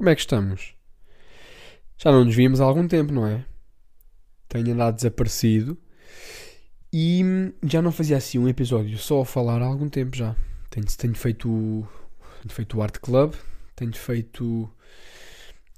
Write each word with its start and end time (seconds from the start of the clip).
Como 0.00 0.08
é 0.08 0.14
que 0.14 0.22
estamos? 0.22 0.74
Já 1.98 2.10
não 2.10 2.24
nos 2.24 2.34
víamos 2.34 2.58
há 2.58 2.64
algum 2.64 2.88
tempo, 2.88 3.12
não 3.12 3.26
é? 3.26 3.44
Tenho 4.48 4.72
andado 4.72 4.94
desaparecido 4.96 5.76
e 6.90 7.22
já 7.62 7.82
não 7.82 7.92
fazia 7.92 8.16
assim 8.16 8.38
um 8.38 8.48
episódio 8.48 8.96
só 8.96 9.20
a 9.20 9.26
falar 9.26 9.60
há 9.60 9.66
algum 9.66 9.90
tempo 9.90 10.16
já. 10.16 10.34
Tenho, 10.70 10.86
tenho 10.86 11.14
feito, 11.14 11.86
tenho 12.40 12.48
feito 12.50 12.78
o 12.78 12.82
Art 12.82 12.96
Club, 12.96 13.34
tenho 13.76 13.92
feito 13.92 14.72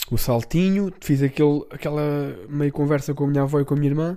o 0.09 0.17
saltinho, 0.17 0.93
fiz 1.01 1.21
aquele, 1.21 1.67
aquela 1.69 2.39
meio 2.49 2.71
conversa 2.71 3.13
com 3.15 3.25
a 3.25 3.27
minha 3.27 3.43
avó 3.43 3.59
e 3.59 3.65
com 3.65 3.75
a 3.75 3.77
minha 3.77 3.91
irmã, 3.91 4.17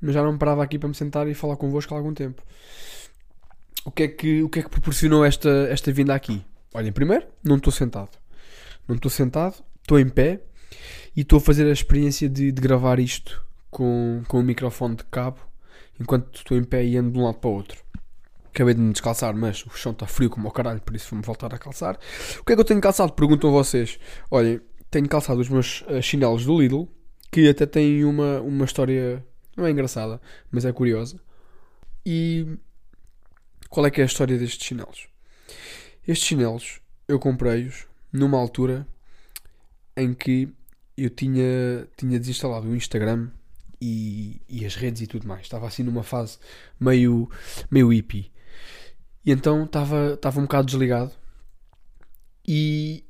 mas 0.00 0.14
já 0.14 0.22
não 0.24 0.32
me 0.32 0.38
parava 0.40 0.64
aqui 0.64 0.80
para 0.80 0.88
me 0.88 0.96
sentar 0.96 1.28
e 1.28 1.34
falar 1.34 1.56
convosco 1.56 1.94
há 1.94 1.96
algum 1.96 2.12
tempo. 2.12 2.42
O 3.84 3.92
que 3.92 4.02
é 4.02 4.08
que, 4.08 4.42
o 4.42 4.48
que, 4.48 4.58
é 4.58 4.62
que 4.64 4.68
proporcionou 4.68 5.24
esta, 5.24 5.68
esta 5.70 5.92
vinda 5.92 6.12
aqui? 6.12 6.44
Olhem, 6.74 6.90
primeiro, 6.90 7.24
não 7.44 7.54
estou 7.54 7.72
sentado. 7.72 8.18
Não 8.88 8.96
estou 8.96 9.10
sentado, 9.10 9.62
estou 9.82 10.00
em 10.00 10.08
pé 10.08 10.40
e 11.14 11.20
estou 11.20 11.36
a 11.36 11.40
fazer 11.40 11.66
a 11.66 11.72
experiência 11.72 12.28
de, 12.28 12.50
de 12.50 12.60
gravar 12.60 12.98
isto 12.98 13.44
com, 13.70 14.22
com 14.26 14.40
o 14.40 14.42
microfone 14.42 14.96
de 14.96 15.04
cabo 15.04 15.38
enquanto 16.00 16.34
estou 16.36 16.56
em 16.56 16.64
pé 16.64 16.84
e 16.84 16.96
ando 16.96 17.10
de 17.10 17.18
um 17.18 17.24
lado 17.24 17.38
para 17.38 17.50
o 17.50 17.54
outro. 17.54 17.84
Acabei 18.46 18.74
de 18.74 18.80
me 18.80 18.92
descalçar, 18.92 19.36
mas 19.36 19.64
o 19.66 19.70
chão 19.70 19.92
está 19.92 20.06
frio 20.06 20.30
como 20.30 20.48
o 20.48 20.50
caralho, 20.50 20.80
por 20.80 20.96
isso 20.96 21.10
vou-me 21.10 21.24
voltar 21.24 21.52
a 21.54 21.58
calçar. 21.58 21.98
O 22.40 22.44
que 22.44 22.52
é 22.52 22.56
que 22.56 22.60
eu 22.60 22.64
tenho 22.64 22.80
calçado? 22.80 23.12
Perguntam 23.12 23.52
vocês. 23.52 23.98
Olhem, 24.30 24.60
tenho 24.90 25.08
calçado 25.08 25.40
os 25.40 25.48
meus 25.48 25.82
uh, 25.82 26.00
chinelos 26.02 26.44
do 26.44 26.60
Lidl, 26.60 26.88
que 27.30 27.48
até 27.48 27.66
têm 27.66 28.04
uma, 28.04 28.40
uma 28.40 28.64
história, 28.64 29.24
não 29.56 29.66
é 29.66 29.70
engraçada, 29.70 30.20
mas 30.50 30.64
é 30.64 30.72
curiosa. 30.72 31.20
E 32.04 32.58
qual 33.68 33.86
é 33.86 33.90
que 33.90 34.00
é 34.00 34.04
a 34.04 34.06
história 34.06 34.38
destes 34.38 34.66
chinelos? 34.66 35.08
Estes 36.06 36.26
chinelos 36.26 36.80
eu 37.06 37.18
comprei-os 37.18 37.87
numa 38.12 38.38
altura 38.38 38.86
em 39.96 40.14
que 40.14 40.48
eu 40.96 41.10
tinha, 41.10 41.88
tinha 41.96 42.18
desinstalado 42.18 42.68
o 42.68 42.76
Instagram 42.76 43.30
e, 43.80 44.40
e 44.48 44.64
as 44.64 44.74
redes 44.74 45.02
e 45.02 45.06
tudo 45.06 45.26
mais. 45.26 45.42
Estava 45.42 45.66
assim 45.66 45.82
numa 45.82 46.02
fase 46.02 46.38
meio, 46.78 47.30
meio 47.70 47.88
hippie. 47.88 48.32
E 49.24 49.30
então 49.30 49.64
estava, 49.64 50.14
estava 50.14 50.40
um 50.40 50.44
bocado 50.44 50.66
desligado 50.66 51.12
e 52.46 53.04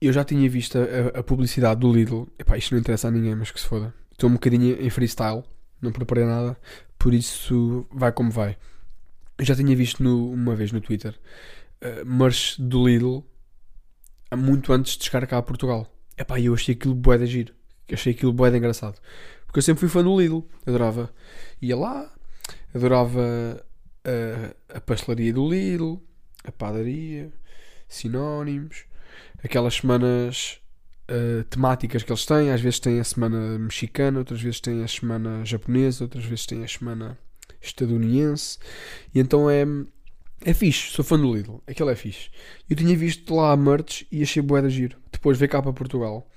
eu 0.00 0.12
já 0.12 0.24
tinha 0.24 0.48
visto 0.48 0.76
a, 0.78 1.20
a 1.20 1.22
publicidade 1.22 1.80
do 1.80 1.92
Lidl. 1.92 2.26
Epá, 2.38 2.58
isto 2.58 2.72
não 2.72 2.80
interessa 2.80 3.08
a 3.08 3.10
ninguém, 3.10 3.34
mas 3.34 3.50
que 3.50 3.60
se 3.60 3.66
foda. 3.66 3.94
Estou 4.10 4.28
um 4.28 4.34
bocadinho 4.34 4.80
em 4.80 4.90
freestyle, 4.90 5.42
não 5.80 5.90
preparei 5.90 6.24
nada, 6.24 6.56
por 6.98 7.14
isso 7.14 7.86
vai 7.90 8.12
como 8.12 8.30
vai. 8.30 8.56
Eu 9.38 9.44
já 9.44 9.56
tinha 9.56 9.74
visto 9.74 10.02
no, 10.02 10.30
uma 10.30 10.54
vez 10.54 10.70
no 10.70 10.80
Twitter 10.80 11.18
uh, 11.82 12.06
merch 12.06 12.60
do 12.60 12.86
Lidl 12.86 13.24
muito 14.36 14.72
antes 14.72 14.96
de 14.96 15.04
chegar 15.04 15.26
cá 15.26 15.38
a 15.38 15.42
Portugal. 15.42 15.86
Epá, 16.16 16.40
eu 16.40 16.54
achei 16.54 16.74
aquilo 16.74 16.94
bué 16.94 17.18
de 17.18 17.26
giro. 17.26 17.54
Achei 17.92 18.12
aquilo 18.12 18.32
bué 18.32 18.50
de 18.50 18.58
engraçado. 18.58 18.98
Porque 19.46 19.58
eu 19.58 19.62
sempre 19.62 19.80
fui 19.80 19.88
fã 19.88 20.02
do 20.02 20.18
Lidl. 20.18 20.40
Adorava. 20.66 21.10
Ia 21.60 21.76
lá, 21.76 22.12
adorava 22.74 23.64
a, 24.04 24.76
a 24.76 24.80
pastelaria 24.80 25.32
do 25.32 25.48
Lidl, 25.48 26.00
a 26.44 26.52
padaria, 26.52 27.32
sinónimos, 27.88 28.84
aquelas 29.44 29.74
semanas 29.74 30.60
uh, 31.10 31.44
temáticas 31.44 32.02
que 32.02 32.10
eles 32.10 32.26
têm. 32.26 32.50
Às 32.50 32.60
vezes 32.60 32.80
têm 32.80 33.00
a 33.00 33.04
semana 33.04 33.58
mexicana, 33.58 34.18
outras 34.18 34.40
vezes 34.40 34.60
têm 34.60 34.82
a 34.82 34.88
semana 34.88 35.44
japonesa, 35.44 36.04
outras 36.04 36.24
vezes 36.24 36.46
têm 36.46 36.64
a 36.64 36.68
semana 36.68 37.18
estadunidense. 37.60 38.58
E 39.14 39.20
então 39.20 39.48
é 39.48 39.64
é 40.44 40.54
fixe, 40.54 40.90
sou 40.90 41.04
fã 41.04 41.18
do 41.18 41.34
Lidl. 41.34 41.62
Aquele 41.66 41.92
é 41.92 41.96
fixe. 41.96 42.30
Eu 42.68 42.76
tinha 42.76 42.96
visto 42.96 43.34
lá 43.34 43.52
a 43.52 43.56
merch 43.56 44.06
e 44.10 44.22
achei 44.22 44.42
bué 44.42 44.60
de 44.62 44.70
giro. 44.70 44.96
Depois 45.10 45.38
veio 45.38 45.50
cá 45.50 45.62
para 45.62 45.72
Portugal. 45.72 46.28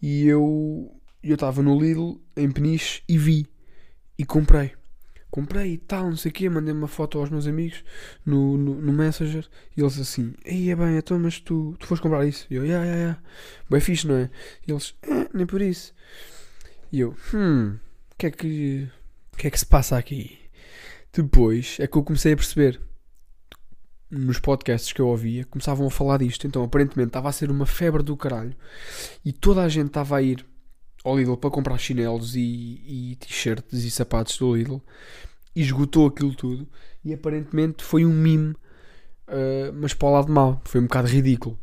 E 0.00 0.26
eu 0.26 0.92
eu 1.22 1.34
estava 1.34 1.62
no 1.62 1.78
Lidl, 1.78 2.20
em 2.36 2.50
Peniche, 2.50 3.02
e 3.08 3.18
vi. 3.18 3.46
E 4.18 4.24
comprei. 4.24 4.72
Comprei 5.30 5.74
e 5.74 5.78
tal, 5.78 6.08
não 6.08 6.16
sei 6.16 6.30
o 6.30 6.34
quê. 6.34 6.48
Mandei 6.48 6.72
uma 6.72 6.88
foto 6.88 7.18
aos 7.18 7.30
meus 7.30 7.46
amigos 7.46 7.84
no, 8.24 8.56
no, 8.56 8.74
no 8.74 8.92
Messenger. 8.92 9.46
E 9.76 9.80
eles 9.80 9.98
assim, 9.98 10.34
ei, 10.44 10.70
é 10.70 10.76
bem, 10.76 10.96
então, 10.96 11.18
mas 11.18 11.38
tu, 11.40 11.76
tu 11.78 11.86
foste 11.86 12.02
comprar 12.02 12.26
isso? 12.26 12.46
E 12.50 12.54
eu, 12.54 12.64
yeah, 12.64 12.84
yeah, 12.84 13.02
yeah. 13.02 13.22
Bem 13.68 13.80
fixe, 13.80 14.06
não 14.06 14.16
é? 14.16 14.30
E 14.66 14.72
eles, 14.72 14.94
eh, 15.02 15.28
nem 15.34 15.46
por 15.46 15.60
isso. 15.60 15.94
E 16.90 17.00
eu, 17.00 17.14
hum, 17.34 17.78
o 18.12 18.16
que 18.16 18.26
é 18.26 18.30
que, 18.30 18.88
o 19.32 19.36
que 19.36 19.46
é 19.46 19.50
que 19.50 19.58
se 19.58 19.66
passa 19.66 19.98
aqui? 19.98 20.38
Depois 21.12 21.76
é 21.80 21.86
que 21.86 21.96
eu 21.96 22.02
comecei 22.02 22.32
a 22.32 22.36
perceber 22.36 22.80
nos 24.10 24.38
podcasts 24.38 24.92
que 24.92 25.00
eu 25.00 25.08
ouvia, 25.08 25.44
começavam 25.44 25.86
a 25.86 25.90
falar 25.90 26.18
disto. 26.18 26.46
Então, 26.46 26.62
aparentemente, 26.62 27.08
estava 27.08 27.28
a 27.28 27.32
ser 27.32 27.50
uma 27.50 27.66
febre 27.66 28.02
do 28.02 28.16
caralho. 28.16 28.54
E 29.24 29.32
toda 29.32 29.62
a 29.62 29.68
gente 29.68 29.88
estava 29.88 30.16
a 30.16 30.22
ir 30.22 30.44
ao 31.04 31.16
Lidl 31.16 31.36
para 31.36 31.50
comprar 31.50 31.78
chinelos 31.78 32.34
e, 32.34 32.82
e 32.86 33.16
t-shirts 33.16 33.84
e 33.84 33.90
sapatos 33.90 34.36
do 34.38 34.56
Lidl. 34.56 34.80
E 35.54 35.60
esgotou 35.60 36.06
aquilo 36.06 36.34
tudo. 36.34 36.66
E 37.04 37.12
aparentemente 37.12 37.84
foi 37.84 38.04
um 38.04 38.12
mime, 38.12 38.52
uh, 39.28 39.72
mas 39.74 39.92
para 39.92 40.08
o 40.08 40.12
lado 40.12 40.32
mau. 40.32 40.60
Foi 40.64 40.80
um 40.80 40.84
bocado 40.84 41.08
ridículo. 41.08 41.58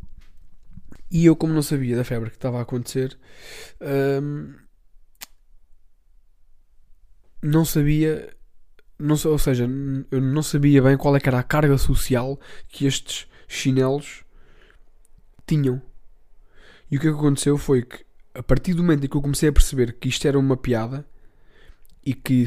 E 1.09 1.25
eu, 1.25 1.35
como 1.35 1.53
não 1.53 1.61
sabia 1.61 1.95
da 1.95 2.03
febre 2.03 2.29
que 2.29 2.35
estava 2.35 2.59
a 2.59 2.61
acontecer, 2.63 3.17
um, 4.21 4.53
não 7.41 7.63
sabia 7.63 8.34
não, 8.97 9.15
ou 9.25 9.37
seja, 9.37 9.69
eu 10.09 10.21
não 10.21 10.41
sabia 10.41 10.81
bem 10.81 10.97
qual 10.97 11.15
é 11.15 11.19
era 11.23 11.39
a 11.39 11.43
carga 11.43 11.77
social 11.77 12.39
que 12.67 12.85
estes 12.85 13.27
chinelos 13.47 14.23
tinham. 15.45 15.81
E 16.89 16.97
o 16.97 16.99
que, 16.99 17.07
é 17.07 17.11
que 17.11 17.17
aconteceu 17.17 17.57
foi 17.57 17.83
que, 17.83 18.05
a 18.33 18.43
partir 18.43 18.73
do 18.73 18.83
momento 18.83 19.05
em 19.05 19.09
que 19.09 19.17
eu 19.17 19.21
comecei 19.21 19.49
a 19.49 19.53
perceber 19.53 19.93
que 19.93 20.07
isto 20.07 20.27
era 20.27 20.39
uma 20.39 20.55
piada 20.55 21.05
e 22.05 22.13
que, 22.13 22.45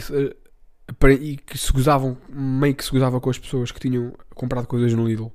e 1.21 1.37
que 1.37 1.59
se 1.59 1.73
gozavam, 1.73 2.17
meio 2.29 2.75
que 2.75 2.85
se 2.85 2.91
gozava 2.91 3.21
com 3.21 3.29
as 3.29 3.39
pessoas 3.39 3.71
que 3.71 3.81
tinham 3.81 4.15
comprado 4.35 4.67
coisas 4.67 4.93
no 4.95 5.07
Lidl, 5.07 5.33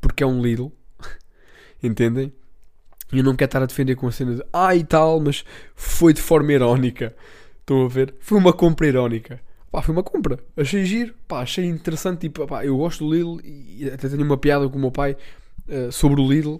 porque 0.00 0.22
é 0.22 0.26
um 0.26 0.42
Lidl, 0.42 0.70
entendem? 1.82 2.32
E 3.12 3.18
eu 3.18 3.24
não 3.24 3.36
quero 3.36 3.48
estar 3.48 3.62
a 3.62 3.66
defender 3.66 3.94
com 3.96 4.08
a 4.08 4.12
cena 4.12 4.34
de 4.34 4.44
ah 4.52 4.74
e 4.74 4.84
tal, 4.84 5.20
mas 5.20 5.44
foi 5.74 6.12
de 6.12 6.20
forma 6.20 6.52
irónica. 6.52 7.16
Estão 7.60 7.84
a 7.84 7.88
ver? 7.88 8.14
Foi 8.20 8.36
uma 8.38 8.52
compra 8.52 8.86
irónica. 8.86 9.40
Pá, 9.76 9.82
foi 9.82 9.92
uma 9.92 10.02
compra. 10.02 10.38
Achei 10.56 10.86
giro, 10.86 11.14
pá, 11.28 11.42
achei 11.42 11.66
interessante. 11.66 12.20
Tipo, 12.20 12.46
pá, 12.46 12.64
eu 12.64 12.78
gosto 12.78 13.04
do 13.04 13.12
Lidl 13.12 13.38
e 13.44 13.90
até 13.92 14.08
tenho 14.08 14.24
uma 14.24 14.38
piada 14.38 14.66
com 14.70 14.78
o 14.78 14.80
meu 14.80 14.90
pai 14.90 15.14
uh, 15.68 15.92
sobre 15.92 16.18
o 16.18 16.26
Lidl. 16.26 16.58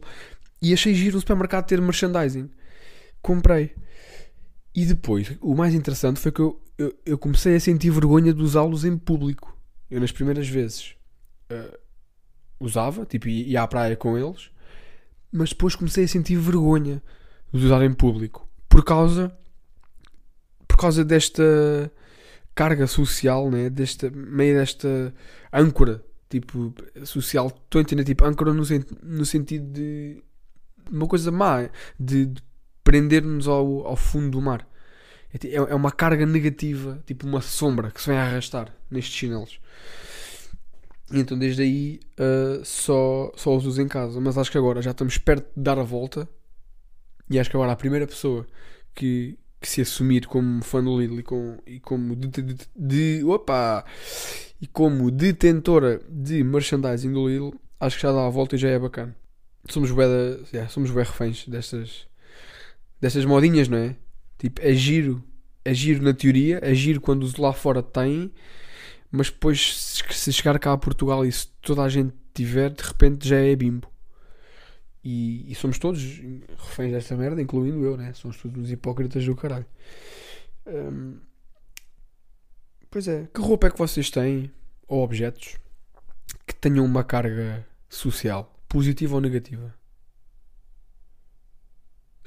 E 0.61 0.75
achei 0.75 0.95
giro 0.95 1.17
o 1.17 1.21
supermercado 1.21 1.65
ter 1.65 1.81
merchandising. 1.81 2.51
Comprei. 3.23 3.75
E 4.75 4.85
depois, 4.85 5.35
o 5.41 5.55
mais 5.55 5.75
interessante 5.75 6.21
foi 6.21 6.31
que 6.31 6.43
eu, 6.43 6.61
eu, 6.77 6.95
eu 7.07 7.17
comecei 7.17 7.57
a 7.57 7.61
sentir 7.61 7.89
vergonha 7.89 8.35
de 8.35 8.43
usá-los 8.43 8.85
em 8.85 8.99
público. 8.99 9.57
Eu, 9.91 9.99
nas 9.99 10.13
primeiras 10.13 10.47
vezes, 10.47 10.95
uh, 11.51 11.75
usava, 12.61 13.07
tipo, 13.07 13.31
ia 13.31 13.63
à 13.63 13.67
praia 13.67 13.97
com 13.97 14.19
eles, 14.19 14.51
mas 15.33 15.49
depois 15.49 15.75
comecei 15.75 16.05
a 16.05 16.09
sentir 16.09 16.37
vergonha 16.37 17.03
de 17.51 17.65
usar 17.65 17.83
em 17.83 17.95
público 17.95 18.47
por 18.69 18.85
causa, 18.85 19.35
por 20.69 20.77
causa 20.77 21.03
desta 21.03 21.91
carga 22.57 22.87
social, 22.89 23.51
né? 23.51 23.71
Desta, 23.71 24.11
meio 24.11 24.59
desta 24.59 25.15
âncora, 25.53 26.03
tipo, 26.29 26.75
social. 27.05 27.47
Estou 27.47 27.79
a 27.79 27.83
entender, 27.83 28.03
tipo, 28.03 28.25
âncora 28.25 28.53
no, 28.53 28.65
no 29.03 29.25
sentido 29.25 29.73
de 29.73 30.21
uma 30.91 31.07
coisa 31.07 31.31
má, 31.31 31.69
de, 32.01 32.27
de 32.27 32.43
prender-nos 32.83 33.47
ao, 33.47 33.87
ao 33.87 33.97
fundo 33.97 34.31
do 34.31 34.43
mar. 34.43 34.67
É, 35.35 35.55
é, 35.55 35.75
uma 35.75 35.93
carga 35.93 36.25
negativa, 36.25 37.03
tipo 37.07 37.27
uma 37.27 37.43
sombra 37.43 37.91
que 37.91 38.01
se 38.01 38.09
vem 38.09 38.19
a 38.19 38.25
arrastar 38.25 38.73
nestes 38.91 39.15
chinelos. 39.15 39.61
E 41.13 41.21
então 41.21 41.39
desde 41.39 41.63
aí 41.63 42.01
uh, 42.19 42.65
só, 42.65 43.33
só 43.37 43.55
os 43.55 43.67
uso 43.67 43.83
em 43.83 43.89
casa. 43.89 44.21
Mas 44.21 44.39
acho 44.39 44.51
que 44.51 44.59
agora 44.59 44.81
já 44.81 44.93
estamos 44.93 45.19
perto 45.19 45.47
de 45.55 45.63
dar 45.63 45.79
a 45.79 45.83
volta. 45.83 46.27
E 47.29 47.39
acho 47.39 47.51
que 47.51 47.57
agora 47.57 47.73
a 47.73 47.77
primeira 47.77 48.07
pessoa 48.07 48.47
que, 48.95 49.39
que 49.61 49.69
se 49.69 49.81
assumir 49.81 50.27
como 50.27 50.63
fã 50.63 50.83
do 50.83 50.99
Lidl 50.99 51.19
e, 51.19 51.23
com, 51.23 51.59
e 51.67 51.81
como 51.81 52.15
de, 52.15 52.29
de, 52.29 52.57
de, 52.75 53.25
opa, 53.25 53.85
e 54.61 54.67
como 54.67 55.11
detentora 55.11 56.01
de 56.09 56.43
merchandising 56.45 57.13
do 57.13 57.29
Lidl, 57.29 57.55
acho 57.81 57.97
que 57.97 58.03
já 58.03 58.13
dá 58.13 58.27
a 58.27 58.31
volta 58.31 58.57
e 58.57 58.59
já 58.59 58.69
é 58.69 58.79
bacana. 58.79 59.15
Somos 59.69 59.91
bem, 59.91 60.07
yeah, 60.53 60.69
somos 60.69 60.91
bem 60.91 61.05
reféns 61.05 61.47
destas, 61.49 62.07
destas 63.01 63.25
modinhas, 63.25 63.69
não 63.69 63.79
é? 63.79 63.97
Tipo, 64.39 64.61
é 64.63 64.73
giro, 64.75 65.25
é 65.65 65.75
giro 65.75 66.03
na 66.03 66.15
teoria, 66.15 66.61
é 66.63 66.75
giro 66.75 67.01
quando 67.01 67.25
os 67.25 67.37
lá 67.37 67.53
fora 67.53 67.83
têm, 67.83 68.31
mas 69.11 69.31
depois 69.31 69.77
se 70.11 70.33
chegar 70.33 70.59
cá 70.59 70.73
a 70.73 70.79
Portugal 70.79 71.25
e 71.25 71.33
se 71.33 71.49
toda 71.63 71.83
a 71.83 71.89
gente 71.89 72.15
tiver, 72.35 72.71
de 72.71 72.83
repente 72.83 73.29
já 73.29 73.37
é 73.37 73.57
bimbo. 73.57 73.89
E, 75.09 75.53
e, 75.53 75.55
somos 75.55 75.79
todos 75.79 76.21
reféns 76.59 76.91
desta 76.91 77.17
merda, 77.17 77.41
incluindo 77.41 77.85
eu, 77.85 77.97
né? 77.97 78.13
Somos 78.13 78.37
todos 78.39 78.61
uns 78.61 78.73
hipócritas 78.73 79.25
do 79.25 79.37
caralho. 79.37 79.67
Hum, 80.67 81.21
pois 82.91 83.07
é, 83.07 83.29
que 83.33 83.41
roupa 83.41 83.69
é 83.69 83.71
que 83.71 83.79
vocês 83.79 84.11
têm, 84.11 84.51
ou 84.89 85.05
objetos, 85.05 85.59
que 86.45 86.53
tenham 86.57 86.85
uma 86.85 87.05
carga 87.05 87.65
social, 87.89 88.53
positiva 88.69 89.15
ou 89.15 89.21
negativa? 89.21 89.73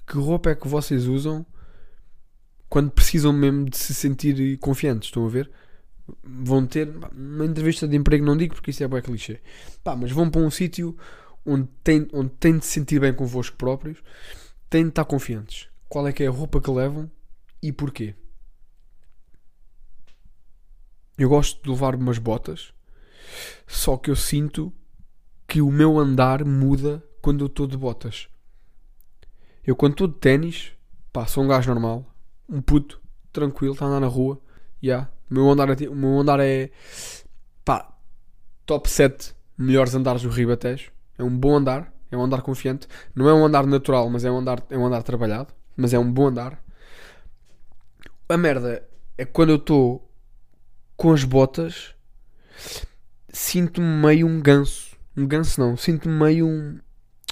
que 0.07 0.17
roupa 0.17 0.51
é 0.51 0.55
que 0.55 0.67
vocês 0.67 1.05
usam 1.05 1.45
quando 2.69 2.91
precisam 2.91 3.33
mesmo 3.33 3.69
de 3.69 3.77
se 3.77 3.93
sentir 3.93 4.57
confiantes? 4.59 5.09
Estão 5.09 5.25
a 5.25 5.29
ver? 5.29 5.51
Vão 6.23 6.65
ter 6.65 6.89
uma 7.13 7.45
entrevista 7.45 7.85
de 7.85 7.97
emprego, 7.97 8.25
não 8.25 8.37
digo 8.37 8.55
porque 8.55 8.71
isso 8.71 8.81
é 8.83 8.87
bem 8.87 9.01
clichê, 9.01 9.41
pá, 9.83 9.97
mas 9.97 10.11
vão 10.11 10.29
para 10.29 10.39
um 10.39 10.49
sítio 10.49 10.97
onde 11.49 11.67
têm, 11.83 12.07
onde 12.13 12.29
têm 12.31 12.57
de 12.57 12.65
se 12.65 12.71
sentir 12.71 12.99
bem 12.99 13.13
convosco 13.13 13.57
próprios, 13.57 14.01
têm 14.69 14.83
de 14.83 14.89
estar 14.89 15.05
confiantes. 15.05 15.67
Qual 15.87 16.07
é 16.07 16.13
que 16.13 16.23
é 16.23 16.27
a 16.27 16.31
roupa 16.31 16.61
que 16.61 16.69
levam 16.69 17.09
e 17.61 17.71
porquê? 17.71 18.15
Eu 21.17 21.29
gosto 21.29 21.61
de 21.61 21.69
levar 21.69 21.95
umas 21.95 22.17
botas, 22.17 22.73
só 23.67 23.97
que 23.97 24.09
eu 24.09 24.15
sinto 24.15 24.71
que 25.47 25.61
o 25.61 25.71
meu 25.71 25.97
andar 25.97 26.45
muda 26.45 27.03
quando 27.21 27.41
eu 27.41 27.47
estou 27.47 27.67
de 27.67 27.75
botas. 27.75 28.29
Eu 29.65 29.75
quando 29.75 29.93
estou 29.93 30.07
de 30.07 30.15
ténis, 30.15 30.71
pá, 31.11 31.25
sou 31.25 31.43
um 31.43 31.47
gajo 31.47 31.69
normal, 31.69 32.05
um 32.47 32.61
puto, 32.61 33.01
tranquilo, 33.33 33.73
está 33.73 33.85
a 33.85 33.89
andar 33.89 33.99
na 33.99 34.07
rua, 34.07 34.41
já. 34.81 34.87
Yeah. 34.87 35.11
O 35.29 35.33
meu 35.33 35.49
andar 35.49 35.69
é, 35.69 35.89
o 35.89 35.95
meu 35.95 36.19
andar 36.19 36.39
é 36.39 36.71
pá, 37.63 37.93
top 38.65 38.89
7 38.89 39.35
melhores 39.57 39.93
andares 39.93 40.21
do 40.21 40.29
Ribatejo. 40.29 40.91
É 41.19 41.23
um 41.23 41.37
bom 41.37 41.57
andar, 41.57 41.93
é 42.09 42.15
um 42.17 42.23
andar 42.23 42.41
confiante. 42.41 42.87
Não 43.13 43.27
é 43.27 43.33
um 43.33 43.45
andar 43.45 43.67
natural, 43.67 44.09
mas 44.09 44.23
é 44.23 44.31
um 44.31 44.37
andar, 44.37 44.63
é 44.69 44.77
um 44.77 44.85
andar 44.85 45.03
trabalhado. 45.03 45.53
Mas 45.75 45.93
é 45.93 45.99
um 45.99 46.09
bom 46.09 46.27
andar. 46.27 46.63
A 48.29 48.37
merda 48.37 48.87
é 49.17 49.25
quando 49.25 49.49
eu 49.49 49.57
estou 49.57 50.09
com 50.95 51.11
as 51.11 51.25
botas, 51.25 51.93
sinto-me 53.27 53.85
meio 53.85 54.27
um 54.27 54.41
ganso. 54.41 54.95
Um 55.15 55.27
ganso 55.27 55.59
não, 55.59 55.75
sinto-me 55.75 56.13
meio 56.15 56.47
um. 56.47 56.79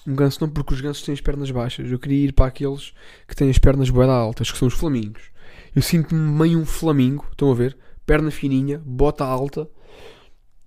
Um 0.06 0.16
ganso 0.16 0.40
não, 0.42 0.50
porque 0.50 0.74
os 0.74 0.82
gansos 0.82 1.04
têm 1.04 1.14
as 1.14 1.22
pernas 1.22 1.52
baixas. 1.52 1.90
Eu 1.90 2.00
queria 2.00 2.28
ir 2.28 2.34
para 2.34 2.48
aqueles 2.48 2.94
que 3.28 3.36
têm 3.36 3.50
as 3.50 3.58
pernas 3.58 3.90
boeda 3.90 4.14
altas, 4.14 4.52
que 4.52 4.58
são 4.58 4.68
os 4.68 4.74
flamingos. 4.74 5.32
Eu 5.76 5.82
sinto-me 5.82 6.20
meio 6.20 6.60
um 6.60 6.66
flamingo, 6.66 7.26
estão 7.32 7.52
a 7.52 7.56
ver? 7.56 7.78
Perna 8.06 8.32
fininha, 8.32 8.82
bota 8.86 9.26
alta, 9.26 9.70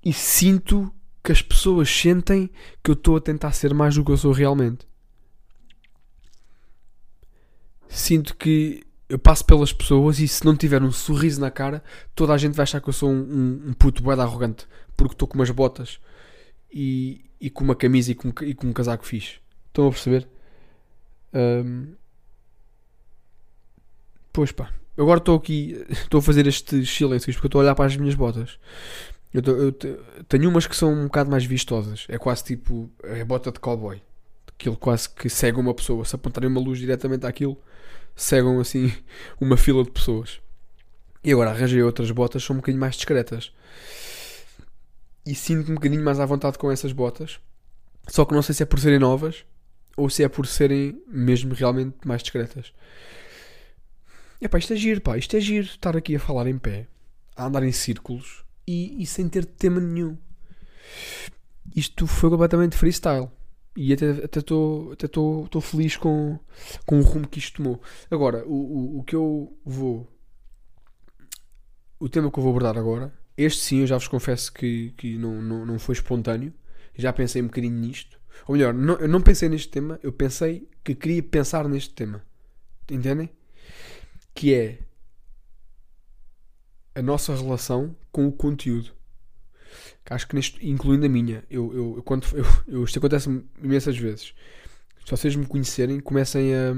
e 0.04 0.12
sinto 0.12 0.92
que 1.22 1.32
as 1.32 1.42
pessoas 1.42 1.90
sentem 1.90 2.50
que 2.82 2.90
eu 2.90 2.94
estou 2.94 3.16
a 3.16 3.20
tentar 3.20 3.52
ser 3.52 3.74
mais 3.74 3.94
do 3.94 4.04
que 4.04 4.10
eu 4.10 4.16
sou 4.16 4.32
realmente. 4.32 4.86
Sinto 7.88 8.36
que 8.36 8.84
eu 9.08 9.18
passo 9.18 9.44
pelas 9.44 9.72
pessoas 9.72 10.20
e 10.20 10.28
se 10.28 10.44
não 10.44 10.56
tiver 10.56 10.82
um 10.82 10.92
sorriso 10.92 11.40
na 11.40 11.50
cara, 11.50 11.82
toda 12.14 12.32
a 12.32 12.38
gente 12.38 12.54
vai 12.54 12.62
achar 12.62 12.80
que 12.80 12.88
eu 12.88 12.92
sou 12.92 13.10
um, 13.10 13.20
um, 13.20 13.68
um 13.68 13.72
puto 13.72 14.02
boeda 14.02 14.22
arrogante 14.22 14.66
porque 14.96 15.14
estou 15.14 15.26
com 15.26 15.34
umas 15.34 15.50
botas 15.50 15.98
e, 16.70 17.24
e 17.40 17.50
com 17.50 17.64
uma 17.64 17.74
camisa 17.74 18.12
e 18.12 18.14
com, 18.14 18.32
e 18.42 18.54
com 18.54 18.68
um 18.68 18.72
casaco 18.72 19.04
fixe. 19.04 19.38
Estão 19.68 19.88
a 19.88 19.90
perceber? 19.90 20.28
Um, 21.32 21.94
pois 24.32 24.52
pá. 24.52 24.72
Agora 24.96 25.18
estou 25.18 25.36
aqui, 25.36 25.84
estou 25.90 26.18
a 26.18 26.22
fazer 26.22 26.46
estes 26.46 26.90
silêncios 26.90 27.36
porque 27.36 27.46
estou 27.46 27.60
a 27.60 27.64
olhar 27.64 27.74
para 27.74 27.86
as 27.86 27.96
minhas 27.96 28.14
botas. 28.14 28.58
Eu, 29.32 29.42
tô, 29.42 29.52
eu 29.52 29.72
tenho 30.28 30.48
umas 30.48 30.66
que 30.66 30.76
são 30.76 30.92
um 30.92 31.04
bocado 31.04 31.30
mais 31.30 31.44
vistosas. 31.44 32.06
É 32.08 32.18
quase 32.18 32.44
tipo 32.44 32.90
a 33.04 33.24
bota 33.24 33.52
de 33.52 33.60
cowboy. 33.60 34.02
Aquilo 34.48 34.76
quase 34.76 35.08
que 35.08 35.28
cega 35.28 35.58
uma 35.58 35.72
pessoa. 35.72 36.04
Se 36.04 36.16
apontarem 36.16 36.50
uma 36.50 36.60
luz 36.60 36.78
diretamente 36.78 37.26
àquilo, 37.26 37.56
cegam 38.16 38.58
assim 38.58 38.92
uma 39.40 39.56
fila 39.56 39.84
de 39.84 39.90
pessoas. 39.90 40.40
E 41.22 41.32
agora 41.32 41.50
arranjei 41.50 41.82
outras 41.82 42.10
botas, 42.10 42.42
são 42.42 42.54
um 42.54 42.58
bocadinho 42.58 42.80
mais 42.80 42.96
discretas. 42.96 43.52
E 45.24 45.34
sinto-me 45.34 45.72
um 45.72 45.74
bocadinho 45.74 46.02
mais 46.02 46.18
à 46.18 46.26
vontade 46.26 46.58
com 46.58 46.70
essas 46.70 46.92
botas. 46.92 47.38
Só 48.08 48.24
que 48.24 48.34
não 48.34 48.42
sei 48.42 48.54
se 48.54 48.62
é 48.62 48.66
por 48.66 48.80
serem 48.80 48.98
novas 48.98 49.44
ou 49.96 50.08
se 50.08 50.24
é 50.24 50.28
por 50.28 50.46
serem 50.46 51.00
mesmo 51.06 51.54
realmente 51.54 51.96
mais 52.04 52.22
discretas. 52.22 52.72
É 54.40 54.48
pá, 54.48 54.58
isto 54.58 54.72
é 54.72 54.76
giro, 54.76 55.00
pá, 55.00 55.18
isto 55.18 55.36
é 55.36 55.40
giro 55.40 55.66
estar 55.66 55.96
aqui 55.96 56.16
a 56.16 56.20
falar 56.20 56.46
em 56.46 56.58
pé, 56.58 56.86
a 57.36 57.44
andar 57.44 57.62
em 57.62 57.72
círculos 57.72 58.42
e, 58.70 59.02
e 59.02 59.06
sem 59.06 59.28
ter 59.28 59.44
tema 59.44 59.80
nenhum. 59.80 60.16
Isto 61.74 62.06
foi 62.06 62.30
completamente 62.30 62.76
freestyle. 62.76 63.28
E 63.76 63.92
até 63.92 64.38
estou 64.38 64.92
até 64.92 65.06
até 65.06 65.60
feliz 65.60 65.96
com, 65.96 66.38
com 66.86 66.98
o 66.98 67.02
rumo 67.02 67.28
que 67.28 67.38
isto 67.38 67.56
tomou. 67.56 67.80
Agora, 68.10 68.44
o, 68.46 68.54
o, 68.54 68.98
o 68.98 69.04
que 69.04 69.14
eu 69.14 69.56
vou. 69.64 70.08
O 71.98 72.08
tema 72.08 72.30
que 72.30 72.38
eu 72.38 72.42
vou 72.42 72.50
abordar 72.50 72.78
agora, 72.78 73.12
este 73.36 73.62
sim, 73.62 73.80
eu 73.80 73.86
já 73.86 73.96
vos 73.96 74.08
confesso 74.08 74.52
que, 74.52 74.92
que 74.96 75.18
não, 75.18 75.42
não, 75.42 75.66
não 75.66 75.78
foi 75.78 75.94
espontâneo. 75.94 76.52
Já 76.94 77.12
pensei 77.12 77.42
um 77.42 77.46
bocadinho 77.46 77.74
nisto. 77.74 78.18
Ou 78.46 78.54
melhor, 78.54 78.72
não, 78.72 78.94
eu 78.94 79.08
não 79.08 79.20
pensei 79.20 79.48
neste 79.48 79.68
tema, 79.68 80.00
eu 80.02 80.12
pensei 80.12 80.68
que 80.82 80.94
queria 80.94 81.22
pensar 81.22 81.68
neste 81.68 81.94
tema. 81.94 82.24
Entendem? 82.90 83.30
Que 84.34 84.54
é 84.54 84.78
a 87.00 87.02
nossa 87.02 87.34
relação 87.34 87.96
com 88.12 88.28
o 88.28 88.32
conteúdo. 88.32 88.92
Acho 90.08 90.26
que 90.26 90.34
neste, 90.34 90.68
incluindo 90.68 91.06
a 91.06 91.08
minha, 91.08 91.44
eu, 91.48 91.72
eu, 91.72 91.96
eu 91.96 92.02
quando, 92.02 92.26
eu, 92.34 92.44
eu, 92.66 92.84
isto 92.84 92.98
acontece 92.98 93.28
imensas 93.62 93.96
vezes. 93.96 94.34
Se 95.04 95.10
vocês 95.10 95.36
me 95.36 95.46
conhecerem, 95.46 96.00
comecem 96.00 96.52
a, 96.52 96.74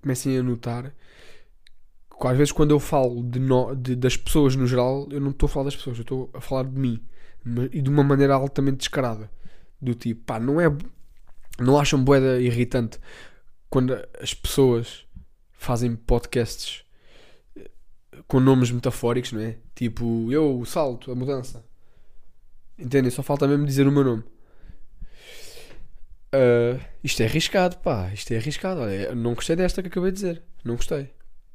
comecem 0.00 0.38
a 0.38 0.42
notar 0.42 0.94
que 2.18 2.26
às 2.26 2.36
vezes 2.36 2.52
quando 2.52 2.70
eu 2.70 2.80
falo 2.80 3.22
de, 3.22 3.38
no, 3.38 3.74
de 3.74 3.94
das 3.96 4.16
pessoas 4.16 4.56
no 4.56 4.66
geral, 4.66 5.08
eu 5.10 5.20
não 5.20 5.30
estou 5.30 5.46
a 5.46 5.50
falar 5.50 5.64
das 5.64 5.76
pessoas, 5.76 5.98
eu 5.98 6.02
estou 6.02 6.30
a 6.32 6.40
falar 6.40 6.64
de 6.64 6.78
mim. 6.78 7.02
E 7.72 7.82
de 7.82 7.90
uma 7.90 8.02
maneira 8.02 8.34
altamente 8.34 8.78
descarada. 8.78 9.30
Do 9.80 9.94
tipo, 9.94 10.24
pá, 10.24 10.40
não 10.40 10.60
é. 10.60 10.66
Não 11.58 11.78
acham 11.78 12.02
boeda 12.02 12.40
irritante 12.40 12.98
quando 13.68 13.94
as 14.20 14.32
pessoas 14.32 15.06
fazem 15.52 15.94
podcasts 15.94 16.85
com 18.26 18.40
nomes 18.40 18.70
metafóricos, 18.70 19.32
não 19.32 19.40
é? 19.40 19.56
Tipo, 19.74 20.30
eu, 20.32 20.58
o 20.58 20.66
salto, 20.66 21.10
a 21.10 21.14
mudança. 21.14 21.64
Entendem? 22.78 23.10
Só 23.10 23.22
falta 23.22 23.46
mesmo 23.46 23.64
dizer 23.64 23.86
o 23.86 23.92
meu 23.92 24.04
nome. 24.04 24.24
Uh, 26.34 26.80
isto 27.02 27.22
é 27.22 27.26
arriscado, 27.26 27.78
pá. 27.78 28.10
Isto 28.12 28.32
é 28.32 28.36
arriscado. 28.36 28.80
Olha, 28.80 29.14
não 29.14 29.34
gostei 29.34 29.56
desta 29.56 29.82
que 29.82 29.88
acabei 29.88 30.10
de 30.10 30.16
dizer. 30.16 30.42
Não 30.64 30.76
gostei. 30.76 31.10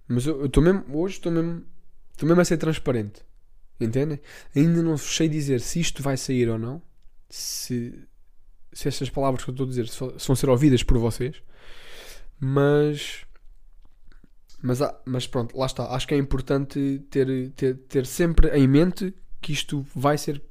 Mas 0.07 0.25
eu 0.25 0.45
estou 0.45 0.63
mesmo, 0.63 0.83
hoje 0.97 1.15
estou 1.15 1.31
mesmo, 1.31 1.63
estou 2.11 2.27
mesmo 2.27 2.41
a 2.41 2.45
ser 2.45 2.57
transparente. 2.57 3.21
Entendem? 3.79 4.19
Ainda 4.55 4.81
não 4.81 4.97
sei 4.97 5.27
dizer 5.27 5.59
se 5.61 5.79
isto 5.79 6.03
vai 6.03 6.17
sair 6.17 6.49
ou 6.49 6.57
não. 6.57 6.81
Se, 7.29 8.07
se 8.73 8.87
estas 8.87 9.09
palavras 9.09 9.43
que 9.43 9.49
eu 9.49 9.53
estou 9.53 9.65
a 9.65 9.69
dizer 9.69 9.87
se 9.87 9.99
vão 9.99 10.35
ser 10.35 10.49
ouvidas 10.49 10.83
por 10.83 10.97
vocês. 10.97 11.41
Mas 12.39 13.25
mas, 14.61 14.79
mas 15.05 15.27
pronto, 15.27 15.57
lá 15.57 15.65
está. 15.65 15.93
Acho 15.93 16.07
que 16.07 16.13
é 16.13 16.17
importante 16.17 17.03
ter, 17.09 17.49
ter, 17.51 17.75
ter 17.77 18.05
sempre 18.05 18.49
em 18.49 18.67
mente 18.67 19.13
que 19.41 19.51
isto 19.51 19.85
vai 19.95 20.17
ser. 20.17 20.41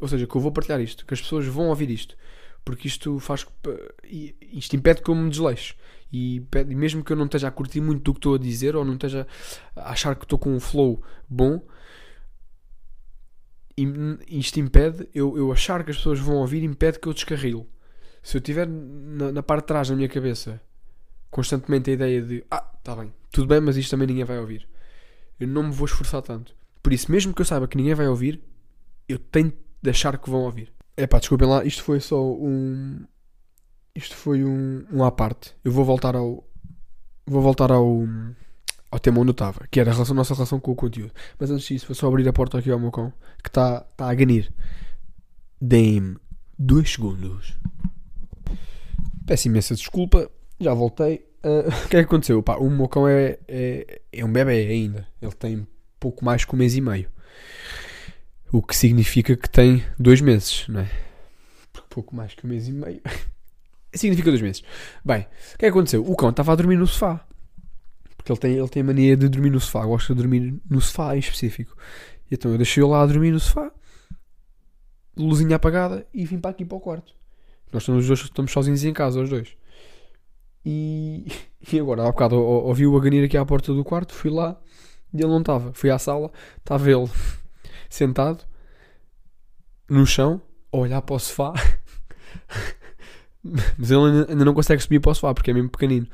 Ou 0.00 0.08
seja, 0.08 0.26
que 0.26 0.34
eu 0.34 0.40
vou 0.40 0.52
partilhar 0.52 0.80
isto, 0.80 1.04
que 1.04 1.12
as 1.12 1.20
pessoas 1.20 1.46
vão 1.46 1.68
ouvir 1.68 1.90
isto. 1.90 2.16
Porque 2.64 2.88
isto 2.88 3.18
faz. 3.20 3.46
Isto 4.52 4.76
impede 4.76 5.02
que 5.02 5.10
eu 5.10 5.14
me 5.14 5.28
desleixe. 5.28 5.74
E 6.10 6.42
mesmo 6.74 7.04
que 7.04 7.12
eu 7.12 7.16
não 7.16 7.26
esteja 7.26 7.48
a 7.48 7.50
curtir 7.50 7.80
muito 7.82 8.02
do 8.02 8.14
que 8.14 8.18
estou 8.18 8.34
a 8.34 8.38
dizer, 8.38 8.74
ou 8.74 8.84
não 8.84 8.94
esteja 8.94 9.26
a 9.76 9.90
achar 9.90 10.16
que 10.16 10.24
estou 10.24 10.38
com 10.38 10.54
um 10.54 10.60
flow 10.60 11.02
bom, 11.28 11.60
isto 14.26 14.58
impede, 14.58 15.06
eu, 15.14 15.36
eu 15.36 15.52
achar 15.52 15.84
que 15.84 15.90
as 15.90 15.98
pessoas 15.98 16.18
vão 16.18 16.36
ouvir, 16.36 16.62
impede 16.62 16.98
que 16.98 17.06
eu 17.06 17.12
descarrilo. 17.12 17.68
Se 18.22 18.38
eu 18.38 18.40
tiver 18.40 18.66
na, 18.66 19.32
na 19.32 19.42
parte 19.42 19.64
de 19.64 19.66
trás 19.66 19.88
da 19.88 19.94
minha 19.94 20.08
cabeça 20.08 20.60
constantemente 21.30 21.90
a 21.90 21.94
ideia 21.94 22.22
de 22.22 22.44
ah, 22.50 22.64
está 22.78 22.96
bem, 22.96 23.12
tudo 23.30 23.46
bem, 23.46 23.60
mas 23.60 23.76
isto 23.76 23.90
também 23.90 24.06
ninguém 24.06 24.24
vai 24.24 24.38
ouvir. 24.38 24.68
Eu 25.38 25.46
não 25.46 25.64
me 25.64 25.72
vou 25.72 25.86
esforçar 25.86 26.22
tanto. 26.22 26.54
Por 26.82 26.92
isso, 26.92 27.10
mesmo 27.10 27.34
que 27.34 27.40
eu 27.40 27.46
saiba 27.46 27.68
que 27.68 27.76
ninguém 27.76 27.94
vai 27.94 28.08
ouvir, 28.08 28.42
eu 29.08 29.18
tenho 29.18 29.52
de 29.82 29.90
achar 29.90 30.18
que 30.18 30.30
vão 30.30 30.40
ouvir. 30.40 30.72
É 30.96 31.06
pá, 31.06 31.18
desculpem 31.18 31.48
lá, 31.48 31.64
isto 31.64 31.82
foi 31.82 32.00
só 32.00 32.20
um. 32.20 33.04
Isto 33.94 34.16
foi 34.16 34.44
um, 34.44 34.84
um 34.90 35.04
à 35.04 35.10
parte. 35.10 35.54
Eu 35.64 35.72
vou 35.72 35.84
voltar 35.84 36.16
ao. 36.16 36.44
Vou 37.26 37.42
voltar 37.42 37.70
ao. 37.70 38.06
Ao 38.90 38.98
tema 38.98 39.20
onde 39.20 39.28
eu 39.28 39.32
estava, 39.32 39.66
que 39.70 39.78
era 39.78 39.90
a, 39.90 39.92
relação, 39.92 40.16
nossa 40.16 40.32
relação 40.32 40.58
com 40.58 40.72
o 40.72 40.74
conteúdo. 40.74 41.12
Mas 41.38 41.50
antes 41.50 41.66
disso, 41.66 41.86
vou 41.86 41.94
só 41.94 42.08
abrir 42.08 42.26
a 42.26 42.32
porta 42.32 42.58
aqui 42.58 42.70
ao 42.70 42.78
meu 42.78 42.90
cão, 42.90 43.12
que 43.42 43.50
está 43.50 43.80
tá 43.80 44.10
a 44.10 44.14
ganir. 44.14 44.50
Deem-me 45.60 46.16
dois 46.58 46.92
segundos. 46.92 47.58
Peço 49.26 49.46
imensa 49.46 49.74
desculpa, 49.74 50.30
já 50.60 50.74
voltei. 50.74 51.26
Uh, 51.44 51.68
o 51.84 51.88
que 51.88 51.96
é 51.96 52.00
que 52.00 52.06
aconteceu? 52.06 52.42
Pá, 52.42 52.56
o 52.56 52.68
meu 52.70 52.88
cão 52.88 53.06
é, 53.06 53.38
é, 53.46 54.00
é 54.12 54.24
um 54.24 54.32
bebê 54.32 54.66
ainda. 54.66 55.06
Ele 55.20 55.32
tem 55.32 55.66
pouco 55.98 56.24
mais 56.24 56.44
que 56.44 56.54
um 56.54 56.58
mês 56.58 56.76
e 56.76 56.80
meio. 56.80 57.10
O 58.50 58.62
que 58.62 58.74
significa 58.74 59.36
que 59.36 59.48
tem 59.48 59.84
dois 59.98 60.20
meses, 60.20 60.66
não 60.68 60.80
é? 60.80 60.90
Pouco 61.90 62.14
mais 62.14 62.34
que 62.34 62.46
um 62.46 62.48
mês 62.48 62.68
e 62.68 62.72
meio. 62.72 63.00
significa 63.94 64.30
dois 64.30 64.42
meses. 64.42 64.62
Bem, 65.04 65.22
o 65.22 65.58
que 65.58 65.66
é 65.66 65.66
que 65.66 65.66
aconteceu? 65.66 66.08
O 66.08 66.16
cão 66.16 66.30
estava 66.30 66.52
a 66.52 66.56
dormir 66.56 66.76
no 66.76 66.86
sofá. 66.86 67.26
Porque 68.16 68.32
ele 68.32 68.38
tem, 68.38 68.56
ele 68.56 68.68
tem 68.68 68.82
a 68.82 68.84
mania 68.84 69.16
de 69.16 69.28
dormir 69.28 69.50
no 69.50 69.60
sofá. 69.60 69.84
Gosta 69.84 70.14
de 70.14 70.20
dormir 70.20 70.60
no 70.68 70.80
sofá 70.80 71.14
em 71.14 71.18
específico. 71.18 71.76
Então 72.30 72.50
eu 72.50 72.56
deixei-o 72.56 72.88
lá 72.88 73.02
a 73.02 73.06
dormir 73.06 73.32
no 73.32 73.40
sofá. 73.40 73.70
Luzinha 75.16 75.56
apagada. 75.56 76.06
E 76.12 76.24
vim 76.24 76.38
para 76.38 76.50
aqui 76.50 76.64
para 76.64 76.76
o 76.76 76.80
quarto. 76.80 77.14
Nós 77.72 77.82
estamos, 77.82 78.08
estamos 78.08 78.52
sozinhos 78.52 78.84
em 78.84 78.92
casa, 78.92 79.20
os 79.20 79.28
dois. 79.28 79.57
E 80.64 81.26
E 81.72 81.78
agora, 81.80 82.02
há 82.02 82.06
bocado, 82.06 82.36
ou- 82.36 82.66
ouvi-o 82.66 82.96
a 82.96 83.00
ganir 83.00 83.24
aqui 83.24 83.36
à 83.36 83.44
porta 83.44 83.74
do 83.74 83.84
quarto, 83.84 84.14
fui 84.14 84.30
lá 84.30 84.56
e 85.12 85.18
ele 85.18 85.26
não 85.28 85.40
estava. 85.40 85.72
Fui 85.74 85.90
à 85.90 85.98
sala, 85.98 86.30
estava 86.58 86.90
ele 86.90 87.08
sentado 87.90 88.44
no 89.88 90.06
chão, 90.06 90.40
a 90.72 90.76
olhar 90.76 91.02
para 91.02 91.16
o 91.16 91.18
sofá. 91.18 91.52
Mas 93.78 93.90
ele 93.90 94.00
ainda, 94.04 94.30
ainda 94.32 94.44
não 94.44 94.54
consegue 94.54 94.82
subir 94.82 95.00
para 95.00 95.10
o 95.10 95.14
sofá 95.14 95.32
porque 95.34 95.50
é 95.50 95.54
mesmo 95.54 95.70
pequenino. 95.70 96.06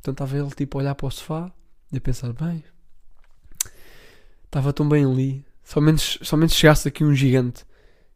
Então 0.00 0.12
estava 0.12 0.36
ele 0.36 0.50
tipo 0.50 0.78
a 0.78 0.80
olhar 0.82 0.94
para 0.94 1.06
o 1.06 1.10
sofá 1.10 1.50
e 1.92 1.96
a 1.98 2.00
pensar: 2.00 2.32
bem, 2.32 2.64
estava 4.44 4.72
tão 4.72 4.88
bem 4.88 5.04
ali. 5.04 5.44
Somente, 5.62 6.18
somente 6.24 6.54
chegasse 6.54 6.88
aqui 6.88 7.04
um 7.04 7.14
gigante 7.14 7.64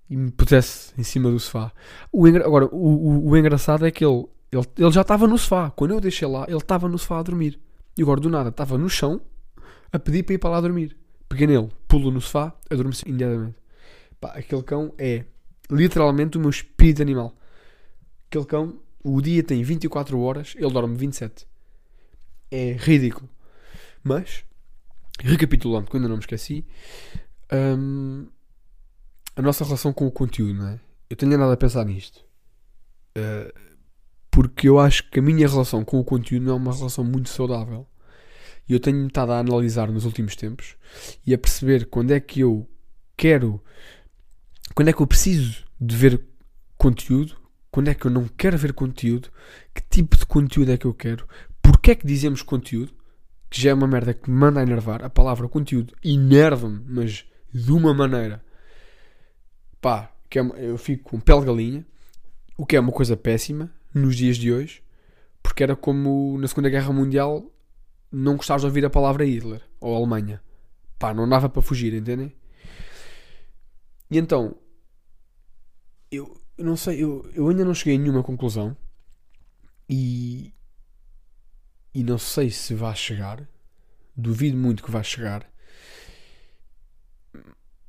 e 0.09 0.17
me 0.17 0.31
pusesse 0.31 0.93
em 0.99 1.03
cima 1.03 1.31
do 1.31 1.39
sofá. 1.39 1.71
O 2.11 2.27
engra- 2.27 2.47
Agora, 2.47 2.67
o, 2.67 3.27
o, 3.27 3.31
o 3.31 3.37
engraçado 3.37 3.87
é 3.87 3.91
que 3.91 4.05
ele, 4.05 4.25
ele, 4.52 4.66
ele 4.76 4.90
já 4.92 5.00
estava 5.00 5.26
no 5.26 5.38
sofá. 5.38 5.71
Quando 5.71 5.92
eu 5.92 6.00
deixei 6.00 6.28
lá, 6.28 6.44
ele 6.47 6.59
estava 6.59 6.88
no 6.88 6.99
sofá 6.99 7.18
a 7.18 7.23
dormir. 7.23 7.59
E 7.97 8.02
agora, 8.02 8.21
do 8.21 8.28
nada, 8.28 8.50
estava 8.50 8.76
no 8.76 8.88
chão 8.88 9.21
a 9.90 9.99
pedir 9.99 10.23
para 10.23 10.35
ir 10.35 10.38
para 10.38 10.50
lá 10.50 10.61
dormir. 10.61 10.97
Peguei 11.28 11.47
nele, 11.47 11.71
pulo 11.88 12.11
no 12.11 12.21
sofá, 12.21 12.54
adormeci 12.71 13.09
imediatamente. 13.09 13.56
Pá, 14.21 14.28
aquele 14.35 14.62
cão 14.62 14.94
é 14.99 15.25
literalmente 15.71 16.37
o 16.37 16.40
meu 16.40 16.50
espírito 16.50 17.00
animal. 17.00 17.35
Aquele 18.28 18.44
cão, 18.44 18.78
o 19.02 19.21
dia 19.21 19.42
tem 19.42 19.62
24 19.62 20.18
horas, 20.21 20.54
ele 20.56 20.71
dorme 20.71 20.97
27. 20.97 21.47
É 22.50 22.76
ridículo. 22.78 23.28
Mas, 24.04 24.44
recapitulando, 25.21 25.90
que 25.90 25.97
ainda 25.97 26.09
não 26.09 26.16
me 26.16 26.23
esqueci, 26.23 26.66
hum, 27.52 28.26
a 29.35 29.42
nossa 29.42 29.64
relação 29.64 29.92
com 29.92 30.06
o 30.06 30.11
conteúdo, 30.11 30.54
não 30.54 30.68
é? 30.68 30.80
Eu 31.09 31.16
tenho 31.16 31.35
andado 31.35 31.52
a 31.52 31.56
pensar 31.56 31.85
nisto. 31.85 32.25
Uh, 33.16 33.72
porque 34.33 34.67
eu 34.67 34.81
acho 34.81 35.09
que 35.11 35.21
a 35.21 35.23
minha 35.23 35.47
relação 35.47 35.85
com 35.85 36.01
o 36.01 36.05
conteúdo 36.05 36.47
não 36.47 36.55
é 36.55 36.57
uma 36.57 36.75
relação 36.75 37.05
muito 37.05 37.29
saudável. 37.29 37.87
E 38.67 38.73
eu 38.73 38.81
tenho 38.81 39.07
estado 39.07 39.31
a 39.33 39.39
analisar 39.39 39.93
nos 39.93 40.07
últimos 40.07 40.35
tempos 40.35 40.75
e 41.27 41.35
a 41.35 41.39
perceber 41.39 41.85
quando 41.87 42.12
é 42.12 42.19
que 42.19 42.41
eu 42.41 42.67
quero, 43.15 43.62
quando 44.75 44.89
é 44.89 44.93
que 44.93 45.03
eu 45.03 45.07
preciso 45.07 45.65
de 45.79 45.95
ver 45.95 46.25
conteúdo, 46.79 47.37
quando 47.71 47.89
é 47.89 47.95
que 47.95 48.07
eu 48.07 48.11
não 48.11 48.27
quero 48.27 48.57
ver 48.57 48.73
conteúdo, 48.73 49.29
que 49.75 49.83
tipo 49.91 50.17
de 50.17 50.25
conteúdo 50.25 50.73
é 50.73 50.79
que 50.79 50.87
eu 50.87 50.95
quero, 50.95 51.29
porque 51.61 51.91
é 51.91 51.95
que 51.95 52.07
dizemos 52.07 52.41
conteúdo, 52.41 52.93
que 53.51 53.61
já 53.61 53.71
é 53.71 53.75
uma 53.75 53.87
merda 53.87 54.15
que 54.15 54.31
me 54.31 54.37
manda 54.37 54.62
enervar. 54.62 55.05
A 55.05 55.11
palavra 55.11 55.47
conteúdo 55.47 55.95
enerva-me, 56.03 56.83
mas 56.89 57.27
de 57.53 57.71
uma 57.71 57.93
maneira 57.93 58.43
pá, 59.79 60.11
que 60.31 60.39
é 60.39 60.43
uma- 60.43 60.57
eu 60.57 60.79
fico 60.79 61.11
com 61.11 61.21
pele 61.21 61.41
de 61.41 61.47
galinha, 61.47 61.87
o 62.57 62.65
que 62.65 62.77
é 62.77 62.81
uma 62.81 62.93
coisa 62.93 63.15
péssima 63.15 63.71
nos 63.94 64.16
dias 64.16 64.37
de 64.37 64.52
hoje, 64.52 64.82
porque 65.42 65.62
era 65.62 65.76
como 65.76 66.38
na 66.38 66.49
Segunda 66.49 66.70
Guerra 66.70 66.92
Mundial 66.92 67.50
não 68.11 68.37
gostares 68.37 68.62
de 68.62 68.66
ouvir 68.66 68.84
a 68.84 68.90
palavra 68.90 69.25
Hitler 69.25 69.62
ou 69.80 69.96
Alemanha. 69.96 70.42
Pá, 70.99 71.14
não 71.14 71.28
dava 71.28 71.49
para 71.49 71.62
fugir, 71.62 71.94
entendem? 71.94 72.34
E 74.11 74.18
então, 74.18 74.56
eu, 76.11 76.38
eu 76.58 76.64
não 76.64 76.76
sei, 76.76 77.02
eu, 77.02 77.28
eu 77.34 77.49
ainda 77.49 77.64
não 77.64 77.75
cheguei 77.75 77.96
a 77.96 77.99
nenhuma 77.99 78.22
conclusão 78.22 78.76
e, 79.88 80.52
e 81.94 82.04
não 82.04 82.18
sei 82.18 82.50
se 82.50 82.75
vai 82.75 82.94
chegar, 82.94 83.49
duvido 84.14 84.56
muito 84.56 84.82
que 84.82 84.90
vá 84.90 85.02
chegar, 85.02 85.50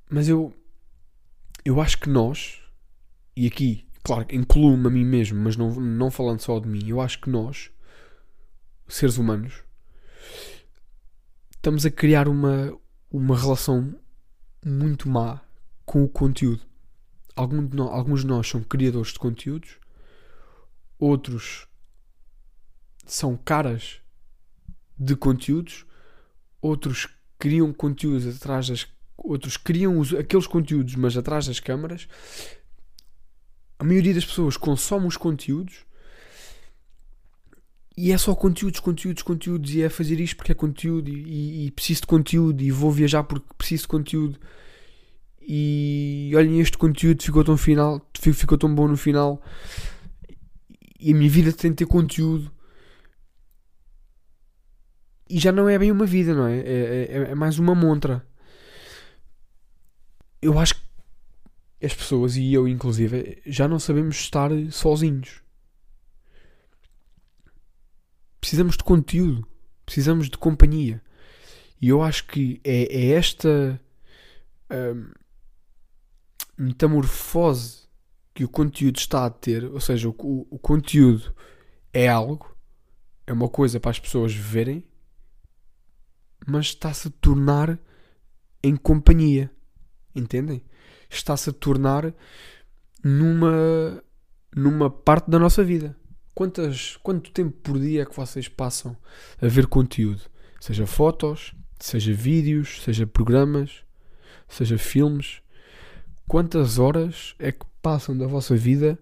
mas 0.10 0.30
eu, 0.30 0.54
eu 1.66 1.82
acho 1.82 2.00
que 2.00 2.10
nós, 2.10 2.62
e 3.36 3.46
aqui, 3.46 3.86
claro, 4.04 4.26
incluo-me 4.32 4.88
a 4.88 4.90
mim 4.90 5.06
mesmo, 5.06 5.40
mas 5.40 5.56
não, 5.56 5.72
não 5.72 6.12
falando 6.12 6.42
só 6.42 6.60
de 6.60 6.68
mim, 6.68 6.88
eu 6.88 7.00
acho 7.02 7.20
que 7.22 7.30
nós, 7.30 7.72
seres 8.88 9.18
humanos, 9.18 9.64
estamos 11.52 11.86
a 11.86 11.92
criar 11.92 12.28
uma, 12.28 12.78
uma 13.10 13.38
relação 13.38 13.96
muito 14.66 15.10
má 15.10 15.42
com 15.86 16.04
o 16.04 16.10
conteúdo. 16.10 16.62
Algum 17.36 17.66
de 17.66 17.76
nó- 17.76 17.90
alguns 17.90 18.22
de 18.22 18.28
nós 18.28 18.48
são 18.48 18.62
criadores 18.62 19.14
de 19.14 19.20
conteúdos, 19.20 19.78
outros 21.00 21.68
são 23.06 23.36
caras 23.36 24.00
de 24.98 25.16
conteúdos, 25.16 25.86
outros 26.62 27.08
criam 27.40 27.74
conteúdos 27.74 28.36
atrás 28.36 28.68
das 28.70 28.88
outros 29.18 29.58
criam 29.58 30.00
os- 30.00 30.14
aqueles 30.14 30.48
conteúdos, 30.48 30.96
mas 30.96 31.16
atrás 31.16 31.48
das 31.48 31.60
câmaras. 31.60 32.08
A 33.84 33.86
maioria 33.86 34.14
das 34.14 34.24
pessoas 34.24 34.56
consome 34.56 35.08
os 35.08 35.18
conteúdos 35.18 35.86
e 37.98 38.14
é 38.14 38.18
só 38.18 38.34
conteúdos, 38.34 38.80
conteúdos, 38.80 39.22
conteúdos, 39.24 39.76
e 39.76 39.82
é 39.82 39.90
fazer 39.90 40.22
isto 40.22 40.38
porque 40.38 40.54
é 40.54 40.56
conteúdo, 40.56 41.10
e, 41.10 41.66
e- 41.68 41.72
preciso 41.72 42.00
de 42.02 42.08
conteúdo, 42.08 42.64
e 42.64 42.72
vou 42.72 42.90
viajar 42.90 43.24
porque 43.24 43.46
preciso 43.58 43.82
de 43.84 43.88
conteúdo. 43.90 44.40
E 45.42 46.32
olhem, 46.34 46.62
este 46.62 46.78
conteúdo 46.78 47.22
ficou 47.22 47.44
tão 47.44 47.58
final, 47.58 48.02
fi- 48.18 48.32
ficou 48.32 48.58
tão 48.58 48.74
bom 48.74 48.88
no 48.88 48.96
final, 48.96 49.42
e 50.98 51.12
a 51.12 51.16
minha 51.16 51.30
vida 51.30 51.52
tem 51.52 51.72
de 51.72 51.76
ter 51.78 51.86
conteúdo. 51.86 52.50
E 55.30 55.38
já 55.40 55.52
não 55.52 55.68
é 55.68 55.78
bem 55.78 55.92
uma 55.92 56.06
vida, 56.06 56.34
não 56.34 56.48
é? 56.48 56.58
É, 56.60 57.08
é- 57.10 57.32
é 57.32 57.36
mais 57.36 57.60
uma 57.60 57.76
montra 57.76 58.26
eu 60.42 60.60
acho 60.60 60.76
que 60.76 60.82
as 61.84 61.94
pessoas, 61.94 62.36
e 62.38 62.54
eu 62.54 62.68
inclusive, 62.68 63.42
já 63.46 63.68
não 63.68 63.80
sabemos 63.80 64.16
estar 64.18 64.50
sozinhos. 64.72 65.42
Precisamos 68.40 68.76
de 68.78 68.84
conteúdo, 68.84 69.48
precisamos 69.86 70.30
de 70.30 70.38
companhia. 70.38 71.02
E 71.82 71.90
eu 71.90 72.02
acho 72.02 72.28
que 72.28 72.60
é, 72.64 72.84
é 72.84 73.08
esta 73.12 73.80
hum, 74.72 75.12
metamorfose 76.58 77.84
que 78.34 78.44
o 78.44 78.50
conteúdo 78.50 78.98
está 78.98 79.26
a 79.26 79.30
ter, 79.30 79.66
ou 79.66 79.80
seja, 79.80 80.10
o, 80.10 80.16
o- 80.20 80.48
o 80.50 80.60
conteúdo 80.60 81.34
é 81.94 82.08
algo, 82.08 82.56
é 83.28 83.34
uma 83.34 83.50
coisa 83.50 83.80
para 83.80 83.92
as 83.92 84.00
pessoas 84.00 84.34
verem, 84.34 84.84
mas 86.46 86.68
está-se 86.68 87.08
a 87.08 87.12
tornar 87.22 87.80
em 88.64 88.76
companhia. 88.76 89.52
Entendem? 90.16 90.64
Está-se 91.14 91.52
a 91.52 91.54
tornar 91.54 92.14
numa, 93.04 94.04
numa 94.56 94.90
parte 94.90 95.30
da 95.30 95.38
nossa 95.38 95.64
vida. 95.64 95.96
Quantas, 96.34 96.98
quanto 96.98 97.32
tempo 97.32 97.56
por 97.62 97.80
dia 97.80 98.02
é 98.02 98.06
que 98.06 98.16
vocês 98.16 98.48
passam 98.48 98.98
a 99.40 99.48
ver 99.48 99.68
conteúdo? 99.68 100.22
Seja 100.60 100.88
fotos, 100.88 101.54
seja 101.80 102.12
vídeos, 102.14 102.82
seja 102.82 103.06
programas, 103.06 103.84
seja 104.48 104.78
filmes. 104.78 105.42
Quantas 106.28 106.80
horas 106.80 107.36
é 107.38 107.52
que 107.52 107.66
passam 107.82 108.18
da 108.18 108.26
vossa 108.26 108.56
vida 108.56 108.98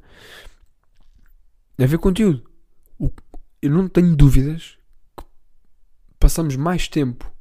a 1.80 1.86
ver 1.86 1.98
conteúdo? 1.98 2.44
Eu 3.62 3.72
não 3.72 3.88
tenho 3.88 4.16
dúvidas 4.16 4.78
que 5.16 5.24
passamos 6.20 6.58
mais 6.58 6.88
tempo 6.88 7.32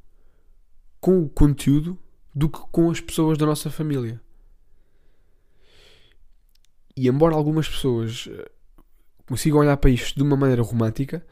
com 1.00 1.22
o 1.22 1.28
conteúdo 1.28 1.98
do 2.32 2.48
que 2.48 2.60
com 2.70 2.90
as 2.90 3.00
pessoas 3.00 3.36
da 3.36 3.46
nossa 3.46 3.70
família. 3.70 4.20
E 7.00 7.08
embora 7.08 7.34
algumas 7.34 7.66
pessoas 7.66 8.28
eh, 8.30 8.50
consigam 9.26 9.58
olhar 9.60 9.78
para 9.78 9.88
isto 9.88 10.14
de 10.14 10.22
uma 10.22 10.36
maneira 10.36 10.60
romântica 10.62 11.26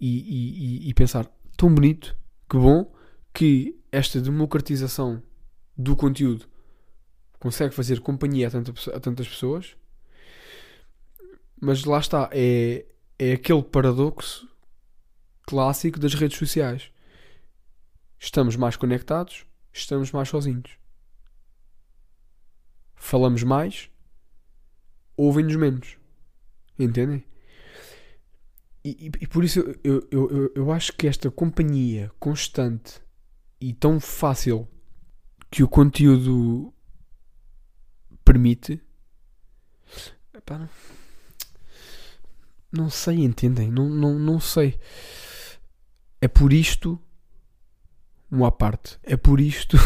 e, 0.00 0.86
e- 0.86 0.88
e- 0.88 0.94
pensar 0.94 1.26
tão 1.58 1.74
bonito, 1.74 2.16
que 2.48 2.56
bom, 2.56 2.90
que 3.34 3.78
esta 3.92 4.18
democratização 4.18 5.22
do 5.76 5.94
conteúdo 5.94 6.48
consegue 7.38 7.74
fazer 7.74 8.00
companhia 8.00 8.48
a, 8.48 8.50
tanta 8.50 8.72
a 8.96 8.98
tantas 8.98 9.28
pessoas, 9.28 9.76
mas 11.60 11.84
lá 11.84 11.98
está, 11.98 12.30
é, 12.32 12.86
é 13.18 13.32
aquele 13.34 13.62
paradoxo 13.62 14.48
clássico 15.42 15.98
das 16.00 16.14
redes 16.14 16.38
sociais. 16.38 16.90
Estamos 18.18 18.56
mais 18.56 18.74
conectados, 18.74 19.44
estamos 19.70 20.10
mais 20.12 20.30
sozinhos. 20.30 20.78
Falamos 22.96 23.42
mais, 23.42 23.90
ouvem-nos 25.16 25.56
menos. 25.56 25.96
Entendem? 26.78 27.24
E, 28.84 28.90
e- 29.06 29.10
e 29.22 29.26
por 29.26 29.44
isso 29.44 29.60
eu, 29.60 30.08
eu, 30.10 30.30
eu, 30.30 30.52
eu- 30.54 30.72
acho 30.72 30.92
que 30.94 31.06
esta 31.06 31.30
companhia 31.30 32.10
constante 32.18 33.00
e 33.60 33.74
tão 33.74 34.00
fácil 34.00 34.66
que 35.50 35.62
o 35.62 35.68
conteúdo 35.68 36.72
permite. 38.24 38.80
Epá, 40.32 40.58
não, 40.58 40.68
não 42.72 42.88
sei, 42.90 43.24
entendem? 43.24 43.70
Não, 43.70 43.88
não, 43.88 44.18
não 44.18 44.40
sei. 44.40 44.78
É 46.20 46.28
por 46.28 46.52
isto 46.52 46.98
um 48.30 48.44
à 48.44 48.50
parte. 48.52 48.98
É 49.02 49.16
por 49.16 49.40
isto, 49.40 49.76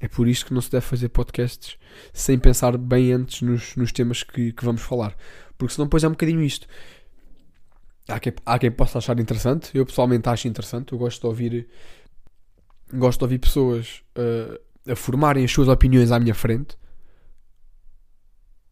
é 0.00 0.06
por 0.06 0.28
isto 0.28 0.46
que 0.46 0.54
não 0.54 0.60
se 0.60 0.70
deve 0.70 0.86
fazer 0.86 1.08
podcasts 1.08 1.76
sem 2.12 2.38
pensar 2.38 2.76
bem 2.76 3.12
antes 3.12 3.42
nos, 3.42 3.74
nos 3.76 3.92
temas 3.92 4.22
que, 4.22 4.52
que 4.52 4.64
vamos 4.64 4.82
falar. 4.82 5.16
Porque 5.56 5.74
senão 5.74 5.86
depois 5.86 6.04
é 6.04 6.08
um 6.08 6.12
bocadinho 6.12 6.40
isto. 6.40 6.68
há 8.08 8.20
quem, 8.20 8.32
há 8.46 8.58
quem 8.58 8.70
possa 8.70 8.98
achar 8.98 9.18
interessante. 9.18 9.76
Eu 9.76 9.84
pessoalmente 9.84 10.28
acho 10.28 10.46
interessante. 10.46 10.92
Eu 10.92 10.98
gosto 10.98 11.20
de 11.20 11.26
ouvir, 11.26 11.68
gosto 12.94 13.18
de 13.18 13.24
ouvir 13.24 13.38
pessoas 13.38 14.02
uh, 14.16 14.92
a 14.92 14.94
formarem 14.94 15.44
as 15.44 15.50
suas 15.50 15.66
opiniões 15.66 16.12
à 16.12 16.20
minha 16.20 16.34
frente. 16.34 16.76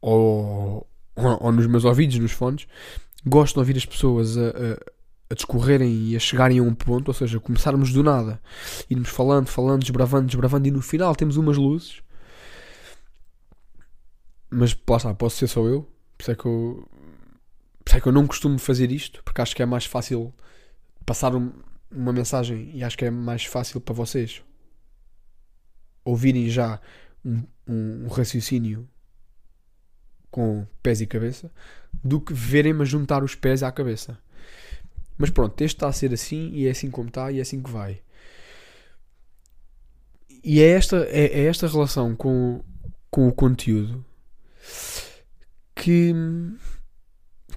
Ou, 0.01 0.87
ou, 1.17 1.39
ou, 1.41 1.53
nos 1.53 1.67
meus 1.67 1.85
ouvidos, 1.85 2.19
nos 2.21 2.31
fones. 2.31 2.69
Gosto 3.27 3.55
de 3.55 3.59
ouvir 3.59 3.77
as 3.77 3.85
pessoas 3.85 4.39
a, 4.39 4.51
a, 5.31 5.35
discorrerem 5.35 6.09
e 6.09 6.17
a 6.17 6.19
chegarem 6.19 6.59
a 6.59 6.63
um 6.63 6.75
ponto, 6.75 7.09
ou 7.09 7.15
seja, 7.15 7.41
começarmos 7.41 7.93
do 7.93 8.03
nada, 8.03 8.41
irmos 8.91 9.09
falando, 9.09 9.49
falando, 9.49 9.81
desbravando, 9.81 10.27
desbravando, 10.27 10.69
e 10.69 10.71
no 10.71 10.83
final 10.83 11.15
temos 11.15 11.37
umas 11.37 11.57
luzes. 11.57 12.03
Mas 14.51 14.77
lá 14.89 14.97
está, 14.97 15.15
posso 15.15 15.37
ser 15.37 15.49
só 15.49 15.67
eu. 15.67 15.83
Por 16.17 16.23
isso 16.23 16.31
é 16.31 16.35
que 16.35 16.47
eu, 16.47 16.89
por 17.85 17.91
isso 17.91 17.97
é 17.97 18.01
que 18.01 18.09
eu 18.09 18.13
não 18.13 18.27
costumo 18.27 18.59
fazer 18.59 18.91
isto, 18.91 19.23
porque 19.25 19.41
acho 19.41 19.55
que 19.55 19.63
é 19.63 19.67
mais 19.67 19.85
fácil 19.85 20.33
passar 21.05 21.35
um, 21.35 21.53
uma 21.91 22.13
mensagem 22.13 22.71
e 22.75 22.83
acho 22.83 22.97
que 22.97 23.05
é 23.05 23.11
mais 23.11 23.45
fácil 23.45 23.81
para 23.81 23.95
vocês 23.95 24.43
ouvirem 26.05 26.49
já 26.49 26.81
um, 27.25 27.43
um, 27.67 28.05
um 28.05 28.09
raciocínio 28.09 28.89
com 30.31 30.67
pés 30.83 31.01
e 31.01 31.07
cabeça 31.07 31.51
do 32.03 32.21
que 32.21 32.33
verem-me 32.33 32.85
juntar 32.85 33.25
os 33.25 33.35
pés 33.35 33.63
à 33.63 33.73
cabeça. 33.73 34.19
Mas 35.19 35.31
pronto, 35.31 35.61
este 35.63 35.77
está 35.77 35.89
a 35.89 35.93
ser 35.93 36.13
assim 36.13 36.51
e 36.53 36.67
é 36.67 36.71
assim 36.71 36.91
como 36.91 37.09
está 37.09 37.31
e 37.33 37.39
é 37.39 37.43
assim 37.43 37.63
que 37.63 37.71
vai. 37.71 38.01
E 40.45 40.61
é 40.61 40.71
esta, 40.71 40.99
é, 41.09 41.41
é 41.41 41.45
esta 41.47 41.67
relação 41.67 42.15
com, 42.15 42.63
com 43.11 43.27
o 43.27 43.33
conteúdo 43.33 44.05
que, 45.75 46.13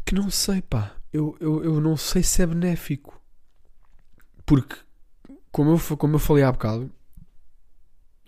que 0.06 0.16
não 0.16 0.30
sei, 0.30 0.62
pá. 0.62 0.96
Eu, 1.12 1.36
eu, 1.40 1.64
eu 1.64 1.82
não 1.82 1.98
sei 1.98 2.24
se 2.24 2.42
é 2.42 2.48
benéfico. 2.48 3.20
Porque, 4.46 4.76
como 5.52 5.72
eu, 5.72 5.98
como 5.98 6.16
eu 6.16 6.20
falei 6.20 6.44
há 6.44 6.52
bocado, 6.52 6.92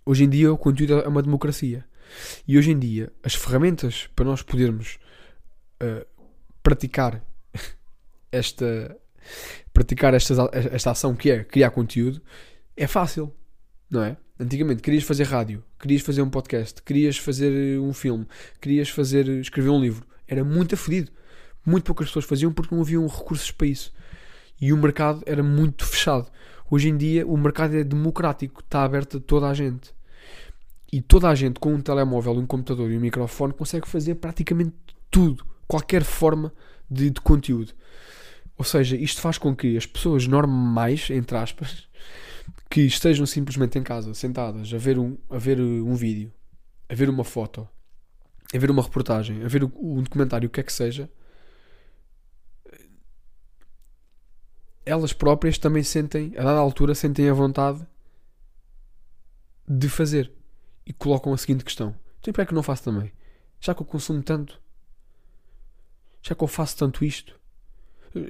hoje 0.06 0.24
em 0.24 0.30
dia 0.30 0.52
o 0.52 0.58
conteúdo 0.58 1.00
é 1.00 1.08
uma 1.08 1.22
democracia. 1.22 1.86
E 2.48 2.58
hoje 2.58 2.72
em 2.72 2.80
dia, 2.80 3.12
as 3.24 3.36
ferramentas 3.36 4.08
para 4.16 4.26
nós 4.26 4.42
podermos 4.42 5.00
uh, 5.82 6.06
praticar 6.62 7.24
esta, 8.32 8.98
praticar 9.74 10.13
esta, 10.13 10.92
ação 10.92 11.16
que 11.16 11.32
é 11.32 11.44
criar 11.44 11.72
conteúdo 11.72 12.22
é 12.75 12.88
fácil, 12.88 13.34
não 13.90 14.04
é? 14.04 14.18
Antigamente 14.40 14.82
querias 14.82 15.04
fazer 15.04 15.24
rádio, 15.24 15.63
querias 15.80 16.01
fazer 16.01 16.22
um 16.22 16.30
podcast, 16.30 16.82
querias 16.82 17.18
fazer 17.18 17.80
um 17.80 17.94
filme, 17.94 18.25
querias 18.60 18.90
fazer 18.90 19.28
escrever 19.28 19.70
um 19.70 19.80
livro, 19.80 20.06
era 20.28 20.44
muito 20.44 20.75
afedido. 20.75 21.12
Muito 21.66 21.84
poucas 21.84 22.08
pessoas 22.08 22.25
faziam 22.25 22.51
porque 22.51 22.74
não 22.74 22.82
haviam 22.82 23.06
recursos 23.06 23.51
para 23.51 23.68
isso. 23.68 23.94
E 24.60 24.74
o 24.74 24.78
mercado 24.78 25.22
era 25.25 25.44
muito 25.44 25.86
fechado. 25.86 26.28
Hoje 26.70 26.90
em 26.90 26.98
dia 26.98 27.28
o 27.28 27.38
mercado 27.38 27.75
é 27.75 27.84
democrático, 27.84 28.62
está 28.62 28.84
aberto 28.84 29.18
a 29.18 29.20
toda 29.20 29.48
a 29.48 29.54
gente. 29.54 29.94
E 30.92 31.01
toda 31.01 31.30
a 31.30 31.36
gente 31.36 31.60
com 31.60 31.74
um 31.74 31.82
telemóvel, 31.82 32.34
um 32.34 32.46
computador 32.46 32.90
e 32.92 32.98
um 32.98 33.00
microfone 33.00 33.54
consegue 33.54 33.88
fazer 33.88 34.16
praticamente 34.16 34.75
tudo, 35.10 35.46
qualquer 35.68 36.04
forma 36.04 36.54
de, 36.90 37.10
de 37.10 37.22
conteúdo. 37.22 37.74
Ou 38.62 38.63
seja, 38.63 38.96
isto 38.96 39.20
faz 39.22 39.39
com 39.39 39.56
que 39.56 39.75
as 39.75 39.88
pessoas 39.88 40.27
normais, 40.27 41.10
entre 41.10 41.36
aspas, 41.36 41.88
que 42.70 42.82
estejam 42.82 43.25
simplesmente 43.25 43.80
em 43.80 43.82
casa, 43.82 44.13
sentadas, 44.13 44.71
a 44.71 44.78
ver 44.78 45.00
um, 45.00 45.17
a 45.32 45.39
ver 45.39 45.60
um 45.60 45.95
vídeo, 45.95 46.32
a 46.88 46.93
ver 46.93 47.10
uma 47.10 47.24
foto, 47.24 47.67
a 48.54 48.58
ver 48.60 48.69
uma 48.69 48.84
reportagem, 48.84 49.43
a 49.43 49.47
ver 49.47 49.63
um 49.63 50.04
documentário, 50.04 50.45
o 50.45 50.52
que 50.52 50.60
é 50.60 50.63
que 50.63 50.71
seja, 50.71 51.10
elas 54.86 55.12
próprias 55.12 55.58
também 55.58 55.82
sentem, 55.82 56.32
a 56.38 56.43
dada 56.43 56.60
altura, 56.60 56.93
sentem 56.93 57.28
a 57.32 57.34
vontade 57.34 57.84
de 59.67 59.89
fazer. 59.89 60.32
E 60.86 60.93
colocam 60.93 61.34
a 61.34 61.38
seguinte 61.39 61.65
questão: 61.65 61.95
então, 62.19 62.32
por 62.32 62.41
é 62.41 62.45
que 62.45 62.54
não 62.54 62.62
faço 62.62 62.84
também? 62.84 63.12
Já 63.60 63.74
que 63.74 63.82
eu 63.82 63.88
consumo 63.88 64.21
tanto, 64.21 64.62
já 66.21 66.36
que 66.36 66.43
eu 66.43 66.47
faço 66.47 66.78
tanto 66.78 67.04
isto, 67.04 67.40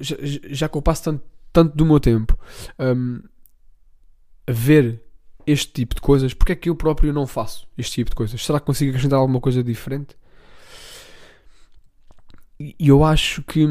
já, 0.00 0.16
já 0.20 0.68
que 0.68 0.76
eu 0.76 0.82
passo 0.82 1.04
tanto, 1.04 1.24
tanto 1.52 1.76
do 1.76 1.84
meu 1.84 2.00
tempo 2.00 2.38
um, 2.78 3.22
a 4.46 4.52
ver 4.52 5.02
este 5.46 5.72
tipo 5.72 5.94
de 5.94 6.00
coisas, 6.00 6.34
porque 6.34 6.52
é 6.52 6.56
que 6.56 6.68
eu 6.68 6.76
próprio 6.76 7.12
não 7.12 7.26
faço 7.26 7.66
este 7.76 7.94
tipo 7.94 8.10
de 8.10 8.16
coisas? 8.16 8.44
Será 8.44 8.60
que 8.60 8.66
consigo 8.66 8.90
acrescentar 8.90 9.18
alguma 9.18 9.40
coisa 9.40 9.62
diferente? 9.62 10.16
E 12.58 12.76
eu 12.78 13.04
acho 13.04 13.42
que, 13.42 13.66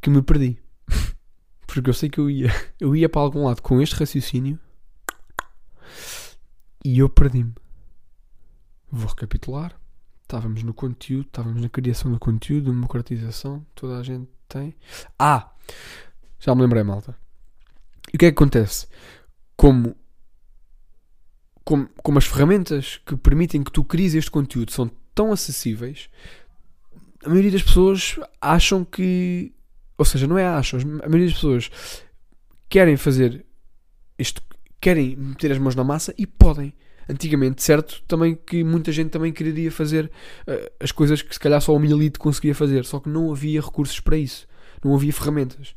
que 0.00 0.08
me 0.08 0.22
perdi. 0.22 0.58
Porque 1.66 1.90
eu 1.90 1.94
sei 1.94 2.08
que 2.08 2.18
eu 2.18 2.30
ia, 2.30 2.50
eu 2.80 2.96
ia 2.96 3.08
para 3.08 3.20
algum 3.20 3.44
lado 3.44 3.60
com 3.60 3.82
este 3.82 3.96
raciocínio 3.96 4.58
e 6.82 6.98
eu 6.98 7.08
perdi-me. 7.08 7.52
Vou 8.90 9.08
recapitular. 9.08 9.78
Estávamos 10.26 10.64
no 10.64 10.74
conteúdo, 10.74 11.26
estávamos 11.28 11.62
na 11.62 11.68
criação 11.68 12.10
do 12.10 12.18
conteúdo, 12.18 12.72
democratização, 12.72 13.64
toda 13.76 13.96
a 13.96 14.02
gente 14.02 14.28
tem. 14.48 14.74
Ah! 15.16 15.52
Já 16.40 16.52
me 16.52 16.62
lembrei, 16.62 16.82
malta. 16.82 17.16
E 18.12 18.16
o 18.16 18.18
que 18.18 18.26
é 18.26 18.32
que 18.32 18.36
acontece? 18.36 18.88
Como, 19.56 19.94
como, 21.64 21.88
como 22.02 22.18
as 22.18 22.26
ferramentas 22.26 23.00
que 23.06 23.16
permitem 23.16 23.62
que 23.62 23.70
tu 23.70 23.84
cries 23.84 24.14
este 24.14 24.28
conteúdo 24.28 24.72
são 24.72 24.90
tão 25.14 25.30
acessíveis, 25.30 26.10
a 27.24 27.28
maioria 27.28 27.52
das 27.52 27.62
pessoas 27.62 28.18
acham 28.40 28.84
que. 28.84 29.54
Ou 29.96 30.04
seja, 30.04 30.26
não 30.26 30.36
é 30.36 30.44
acham, 30.44 30.80
a 30.80 31.08
maioria 31.08 31.26
das 31.26 31.34
pessoas 31.34 31.70
querem 32.68 32.96
fazer 32.96 33.46
isto, 34.18 34.42
querem 34.80 35.14
meter 35.14 35.52
as 35.52 35.58
mãos 35.58 35.76
na 35.76 35.84
massa 35.84 36.12
e 36.18 36.26
podem. 36.26 36.74
Antigamente, 37.08 37.62
certo, 37.62 38.02
também 38.08 38.34
que 38.34 38.64
muita 38.64 38.90
gente 38.90 39.10
também 39.10 39.32
queria 39.32 39.70
fazer 39.70 40.06
uh, 40.46 40.72
as 40.80 40.90
coisas 40.90 41.22
que 41.22 41.32
se 41.32 41.38
calhar 41.38 41.60
só 41.60 41.74
uma 41.74 41.86
elite 41.86 42.18
conseguia 42.18 42.54
fazer, 42.54 42.84
só 42.84 42.98
que 42.98 43.08
não 43.08 43.30
havia 43.30 43.60
recursos 43.60 44.00
para 44.00 44.16
isso, 44.16 44.46
não 44.84 44.94
havia 44.94 45.12
ferramentas. 45.12 45.74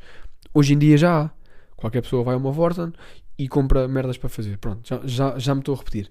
Hoje 0.54 0.74
em 0.74 0.78
dia 0.78 0.98
já 0.98 1.24
há. 1.24 1.32
Qualquer 1.76 2.02
pessoa 2.02 2.24
vai 2.24 2.36
a 2.36 2.38
uma 2.38 2.52
Vorten 2.52 2.92
e 3.38 3.48
compra 3.48 3.88
merdas 3.88 4.18
para 4.18 4.28
fazer. 4.28 4.58
Pronto, 4.58 4.86
já, 4.88 5.02
já, 5.06 5.40
já 5.40 5.56
me 5.56 5.62
estou 5.62 5.76
a 5.76 5.78
repetir. 5.78 6.10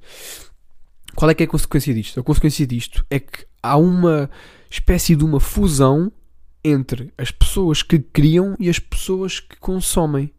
Qual 1.14 1.31
é 1.31 1.35
que 1.35 1.42
é 1.42 1.46
a 1.46 1.48
consequência 1.48 1.92
disto? 1.92 2.20
A 2.20 2.22
consequência 2.22 2.66
disto 2.66 3.04
é 3.11 3.18
que 3.18 3.44
há 3.62 3.76
uma 3.76 4.31
espécie 4.70 5.16
de 5.16 5.24
uma 5.24 5.40
fusão 5.40 6.12
entre 6.62 7.12
as 7.18 7.31
pessoas 7.31 7.83
que 7.83 7.98
criam 7.98 8.57
e 8.59 8.68
as 8.68 8.78
pessoas 8.78 9.40
que 9.40 9.57
consomem. 9.57 10.33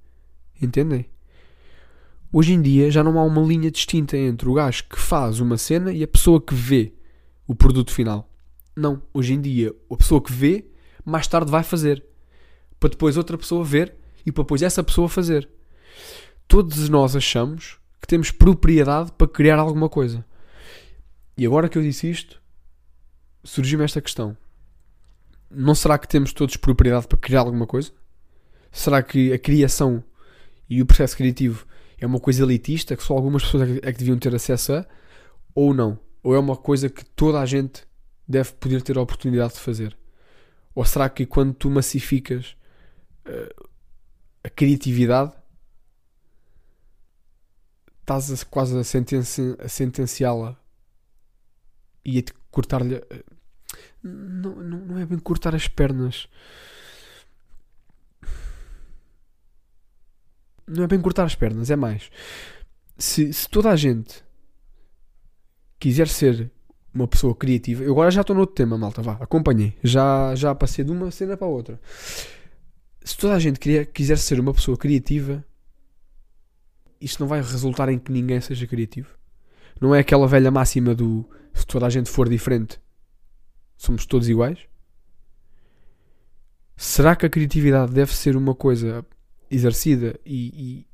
Entendem? 0.61 1.05
Hoje 2.31 2.53
em 2.53 2.61
dia 2.61 2.91
já 2.91 3.03
não 3.03 3.17
há 3.17 3.23
uma 3.23 3.41
linha 3.41 3.71
distinta 3.71 4.15
entre 4.15 4.47
o 4.47 4.53
gajo 4.53 4.83
que 4.87 4.99
faz 4.99 5.39
uma 5.39 5.57
cena 5.57 5.91
e 5.91 6.03
a 6.03 6.07
pessoa 6.07 6.39
que 6.39 6.53
vê 6.53 6.93
o 7.47 7.55
produto 7.55 7.91
final. 7.91 8.29
Não. 8.75 9.01
Hoje 9.11 9.33
em 9.33 9.41
dia, 9.41 9.73
a 9.89 9.97
pessoa 9.97 10.21
que 10.21 10.31
vê, 10.31 10.65
mais 11.03 11.25
tarde 11.25 11.49
vai 11.49 11.63
fazer. 11.63 12.05
Para 12.79 12.91
depois 12.91 13.17
outra 13.17 13.35
pessoa 13.35 13.65
ver 13.65 13.95
e 14.23 14.31
para 14.31 14.43
depois 14.43 14.61
essa 14.61 14.83
pessoa 14.83 15.09
fazer. 15.09 15.49
Todos 16.47 16.87
nós 16.87 17.15
achamos 17.15 17.79
que 17.99 18.07
temos 18.07 18.29
propriedade 18.29 19.11
para 19.13 19.27
criar 19.27 19.57
alguma 19.57 19.89
coisa. 19.89 20.23
E 21.35 21.47
agora 21.47 21.67
que 21.67 21.79
eu 21.79 21.81
disse 21.81 22.09
isto, 22.09 22.39
surgiu-me 23.43 23.85
esta 23.85 24.01
questão. 24.01 24.37
Não 25.49 25.73
será 25.73 25.97
que 25.97 26.07
temos 26.07 26.31
todos 26.31 26.57
propriedade 26.57 27.07
para 27.07 27.17
criar 27.17 27.39
alguma 27.41 27.65
coisa? 27.65 27.91
Será 28.71 29.01
que 29.01 29.33
a 29.33 29.39
criação 29.39 30.03
e 30.69 30.79
o 30.79 30.85
processo 30.85 31.17
criativo 31.17 31.65
é 31.99 32.05
uma 32.05 32.19
coisa 32.19 32.43
elitista 32.43 32.95
que 32.95 33.03
só 33.03 33.13
algumas 33.13 33.43
pessoas 33.43 33.69
é 33.69 33.79
que, 33.79 33.88
é 33.88 33.91
deviam 33.91 34.17
ter 34.17 34.33
acesso 34.33 34.73
a, 34.73 34.85
ou 35.53 35.73
não? 35.73 35.99
Ou 36.23 36.35
é 36.35 36.39
uma 36.39 36.55
coisa 36.55 36.89
que 36.89 37.03
toda 37.03 37.39
a 37.39 37.45
gente 37.45 37.85
deve 38.27 38.53
poder 38.53 38.81
ter 38.81 38.97
a 38.97 39.01
oportunidade 39.01 39.53
de 39.53 39.59
fazer? 39.59 39.97
Ou 40.73 40.85
será 40.85 41.09
que 41.09 41.25
quando 41.25 41.53
tu 41.53 41.69
massificas 41.69 42.55
uh, 43.27 43.69
a 44.43 44.49
criatividade 44.49 45.33
estás 48.01 48.31
a, 48.31 48.45
quase 48.45 48.77
a, 48.77 48.83
sentenci, 48.83 49.55
a 49.59 49.67
sentenciá-la 49.67 50.57
e 52.03 52.19
a 52.19 52.23
cortar-lhe. 52.49 52.95
Uh, 52.95 53.23
não, 54.01 54.55
não, 54.55 54.79
não 54.79 54.97
é 54.97 55.05
bem 55.05 55.19
cortar 55.19 55.53
as 55.53 55.67
pernas 55.67 56.27
não 60.69 60.84
é 60.84 60.88
bem 60.88 61.01
cortar 61.01 61.25
as 61.25 61.36
pernas, 61.36 61.71
é 61.71 61.75
mais. 61.75 62.10
Se, 62.97 63.34
se 63.34 63.49
toda 63.49 63.69
a 63.69 63.75
gente 63.75 64.23
quiser 65.79 66.08
ser 66.08 66.51
uma 66.93 67.08
pessoa 67.08 67.36
criativa, 67.36 67.84
eu 67.84 67.91
agora 67.91 68.12
já 68.12 68.21
estou 68.21 68.36
no 68.36 68.41
outro 68.41 68.55
tema, 68.55 68.77
malta, 68.77 69.01
vá, 69.01 69.13
acompanhei. 69.13 69.73
Já, 69.84 70.36
já 70.36 70.53
passei 70.53 70.86
de 70.86 70.91
uma 70.91 71.10
cena 71.12 71.36
para 71.36 71.47
a 71.47 71.49
outra. 71.49 71.79
Se 73.03 73.17
toda 73.17 73.34
a 73.34 73.39
gente 73.39 73.60
queria, 73.60 73.86
quiser 73.86 74.17
ser 74.17 74.39
uma 74.39 74.53
pessoa 74.53 74.77
criativa, 74.77 75.43
isto 77.01 77.19
não 77.19 77.27
vai 77.27 77.41
resultar 77.41 77.89
em 77.89 77.97
que 77.97 78.12
ninguém 78.12 78.39
seja 78.41 78.67
criativo. 78.67 79.10
Não 79.79 79.95
é 79.95 79.99
aquela 79.99 80.27
velha 80.27 80.51
máxima 80.51 80.93
do 80.93 81.27
se 81.53 81.65
toda 81.65 81.86
a 81.86 81.89
gente 81.89 82.10
for 82.10 82.29
diferente, 82.29 82.79
somos 83.77 84.05
todos 84.05 84.29
iguais. 84.29 84.60
Será 86.75 87.15
que 87.15 87.25
a 87.25 87.29
criatividade 87.29 87.91
deve 87.91 88.13
ser 88.13 88.36
uma 88.38 88.53
coisa 88.55 89.05
exercida 89.49 90.19
e, 90.25 90.47
e 90.79 90.88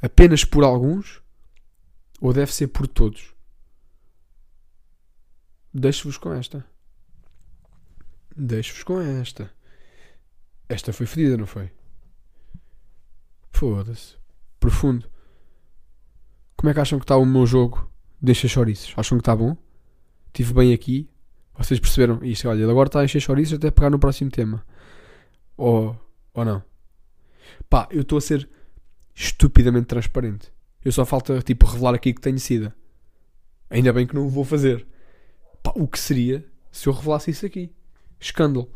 apenas 0.00 0.44
por 0.44 0.64
alguns? 0.64 1.22
Ou 2.20 2.32
deve 2.32 2.52
ser 2.52 2.68
por 2.68 2.86
todos? 2.86 3.34
Deixo-vos 5.74 6.16
com 6.18 6.32
esta. 6.32 6.64
Deixo-vos 8.36 8.82
com 8.84 9.00
esta. 9.00 9.50
Esta 10.68 10.92
foi 10.92 11.06
fedida, 11.06 11.36
não 11.36 11.46
foi? 11.46 11.70
Foda-se. 13.50 14.16
Profundo. 14.60 15.10
Como 16.56 16.70
é 16.70 16.74
que 16.74 16.80
acham 16.80 16.98
que 16.98 17.04
está 17.04 17.16
o 17.16 17.26
meu 17.26 17.46
jogo 17.46 17.90
de 18.20 18.32
encher 18.32 18.48
chouriços? 18.48 18.94
Acham 18.96 19.18
que 19.18 19.22
está 19.22 19.34
bom? 19.34 19.56
Estive 20.28 20.54
bem 20.54 20.72
aqui? 20.72 21.10
Vocês 21.58 21.80
perceberam 21.80 22.24
isto? 22.24 22.48
Olha, 22.48 22.62
ele 22.62 22.70
agora 22.70 22.88
está 22.88 23.00
a 23.00 23.04
encher 23.04 23.20
chouriços 23.20 23.54
até 23.54 23.70
pegar 23.70 23.90
no 23.90 23.98
próximo 23.98 24.30
tema. 24.30 24.64
Ou, 25.56 25.98
ou 26.32 26.44
não? 26.44 26.62
Pá, 27.68 27.88
eu 27.90 28.02
estou 28.02 28.18
a 28.18 28.20
ser 28.20 28.48
estupidamente 29.14 29.86
transparente. 29.86 30.52
Eu 30.84 30.92
só 30.92 31.04
falta, 31.04 31.40
tipo, 31.42 31.66
revelar 31.66 31.94
aqui 31.94 32.12
que 32.12 32.20
tenho 32.20 32.38
sida. 32.38 32.74
Ainda 33.70 33.92
bem 33.92 34.06
que 34.06 34.14
não 34.14 34.26
o 34.26 34.28
vou 34.28 34.44
fazer. 34.44 34.86
Pá, 35.62 35.72
o 35.76 35.86
que 35.86 35.98
seria 35.98 36.44
se 36.70 36.88
eu 36.88 36.92
revelasse 36.92 37.30
isso 37.30 37.46
aqui? 37.46 37.70
Escândalo. 38.18 38.70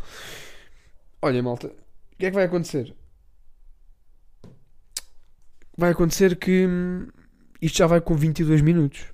Olha, 1.20 1.42
malta, 1.42 1.68
o 1.68 2.16
que 2.18 2.26
é 2.26 2.30
que 2.30 2.34
vai 2.34 2.44
acontecer? 2.44 2.94
Vai 5.76 5.90
acontecer 5.90 6.36
que 6.36 6.66
hum, 6.66 7.08
isto 7.60 7.78
já 7.78 7.86
vai 7.86 8.00
com 8.00 8.14
22 8.14 8.62
minutos. 8.62 9.04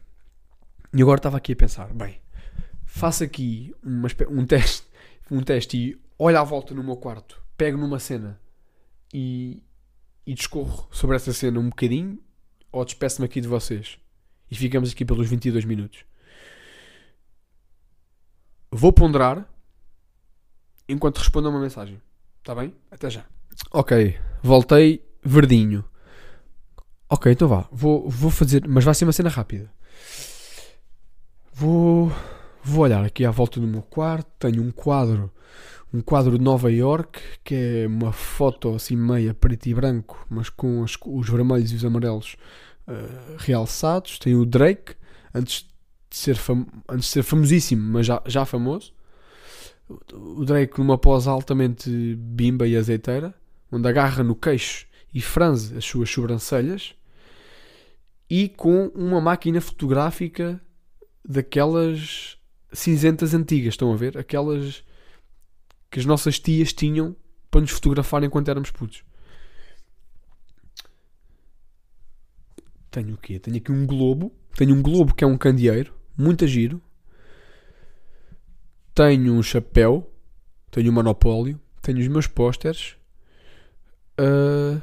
E 0.94 1.00
agora 1.00 1.18
estava 1.18 1.38
aqui 1.38 1.52
a 1.52 1.56
pensar, 1.56 1.92
bem, 1.94 2.20
faço 2.84 3.24
aqui 3.24 3.74
uma, 3.82 4.08
um 4.28 4.44
teste, 4.44 4.86
um 5.30 5.42
teste 5.42 5.76
e 5.76 6.00
olho 6.18 6.38
à 6.38 6.44
volta 6.44 6.74
no 6.74 6.84
meu 6.84 6.96
quarto, 6.96 7.42
pego 7.56 7.78
numa 7.78 7.98
cena 7.98 8.38
e, 9.12 9.62
e 10.26 10.34
discorro 10.34 10.88
sobre 10.90 11.16
essa 11.16 11.32
cena 11.32 11.60
um 11.60 11.68
bocadinho 11.68 12.18
ou 12.70 12.84
despeço-me 12.84 13.26
aqui 13.26 13.40
de 13.40 13.48
vocês 13.48 13.98
e 14.50 14.54
ficamos 14.54 14.92
aqui 14.92 15.04
pelos 15.04 15.28
22 15.28 15.64
minutos. 15.64 16.04
Vou 18.70 18.92
ponderar 18.92 19.46
enquanto 20.88 21.18
respondo 21.18 21.48
a 21.48 21.50
uma 21.50 21.60
mensagem. 21.60 22.00
Está 22.38 22.54
bem? 22.54 22.74
Até 22.90 23.10
já. 23.10 23.24
Ok, 23.70 24.18
voltei 24.42 25.06
verdinho. 25.22 25.84
Ok, 27.08 27.30
então 27.30 27.46
vá. 27.46 27.68
Vou, 27.70 28.08
vou 28.08 28.30
fazer, 28.30 28.66
mas 28.66 28.84
vai 28.84 28.94
ser 28.94 29.04
uma 29.04 29.12
cena 29.12 29.28
rápida. 29.28 29.70
Vou, 31.52 32.10
vou 32.64 32.84
olhar 32.84 33.04
aqui 33.04 33.24
à 33.24 33.30
volta 33.30 33.60
do 33.60 33.66
meu 33.66 33.82
quarto. 33.82 34.30
Tenho 34.38 34.62
um 34.62 34.70
quadro, 34.70 35.30
um 35.92 36.00
quadro 36.00 36.38
de 36.38 36.44
Nova 36.44 36.70
York, 36.72 37.20
que 37.44 37.54
é 37.54 37.86
uma 37.86 38.12
foto 38.12 38.74
assim 38.74 38.96
meia 38.96 39.34
preto 39.34 39.66
e 39.66 39.74
branco, 39.74 40.26
mas 40.30 40.48
com 40.48 40.80
os, 40.80 40.96
os 41.04 41.28
vermelhos 41.28 41.70
e 41.72 41.76
os 41.76 41.84
amarelos 41.84 42.36
uh, 42.88 43.36
realçados. 43.38 44.18
Tem 44.18 44.34
o 44.34 44.46
Drake, 44.46 44.94
antes 45.34 45.66
de 46.10 46.16
ser, 46.16 46.36
fam 46.36 46.66
antes 46.88 47.06
de 47.06 47.12
ser 47.12 47.22
famosíssimo, 47.22 47.82
mas 47.82 48.06
já, 48.06 48.22
já 48.26 48.44
famoso. 48.44 48.92
O 50.12 50.44
Drake 50.44 50.78
numa 50.78 50.96
pose 50.96 51.28
altamente 51.28 52.14
bimba 52.16 52.66
e 52.66 52.76
azeiteira, 52.76 53.34
onde 53.70 53.86
agarra 53.86 54.22
no 54.22 54.34
queixo 54.34 54.86
e 55.12 55.20
franze 55.20 55.76
as 55.76 55.84
suas 55.84 56.08
sobrancelhas 56.08 56.94
e 58.30 58.48
com 58.48 58.86
uma 58.94 59.20
máquina 59.20 59.60
fotográfica 59.60 60.58
daquelas 61.22 62.38
cinzentas 62.72 63.34
antigas, 63.34 63.74
estão 63.74 63.92
a 63.92 63.96
ver? 63.96 64.16
Aquelas 64.16 64.82
que 65.92 66.00
as 66.00 66.06
nossas 66.06 66.40
tias 66.40 66.72
tinham 66.72 67.14
para 67.50 67.60
nos 67.60 67.70
fotografar 67.70 68.24
enquanto 68.24 68.48
éramos 68.48 68.70
putos. 68.70 69.04
Tenho 72.90 73.14
o 73.14 73.18
quê? 73.18 73.38
Tenho 73.38 73.58
aqui 73.58 73.70
um 73.70 73.86
globo. 73.86 74.34
Tenho 74.56 74.74
um 74.74 74.80
globo 74.80 75.14
que 75.14 75.22
é 75.22 75.26
um 75.26 75.36
candeeiro, 75.36 75.94
muito 76.16 76.46
giro. 76.46 76.80
Tenho 78.94 79.34
um 79.34 79.42
chapéu. 79.42 80.10
Tenho 80.70 80.90
um 80.90 80.94
monopólio. 80.94 81.60
Tenho 81.82 81.98
os 81.98 82.08
meus 82.08 82.26
pósteres. 82.26 82.96
Uh, 84.18 84.80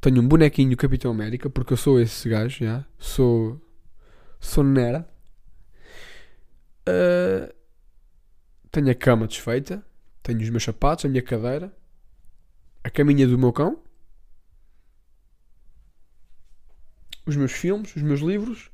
tenho 0.00 0.22
um 0.22 0.28
bonequinho 0.28 0.76
Capitão 0.76 1.10
América, 1.10 1.50
porque 1.50 1.72
eu 1.72 1.76
sou 1.76 2.00
esse 2.00 2.28
gajo, 2.28 2.64
já. 2.64 2.86
Sou. 2.98 3.60
Sou 4.38 4.62
nera. 4.62 5.08
Uh, 6.88 7.52
tenho 8.70 8.90
a 8.90 8.94
cama 8.94 9.26
desfeita. 9.26 9.84
Tenho 10.22 10.40
os 10.40 10.50
meus 10.50 10.64
sapatos, 10.64 11.04
a 11.04 11.08
minha 11.08 11.22
cadeira. 11.22 11.74
A 12.82 12.90
caminha 12.90 13.26
do 13.26 13.38
meu 13.38 13.52
cão. 13.52 13.82
Os 17.26 17.36
meus 17.36 17.52
filmes, 17.52 17.94
os 17.94 18.02
meus 18.02 18.20
livros. 18.20 18.70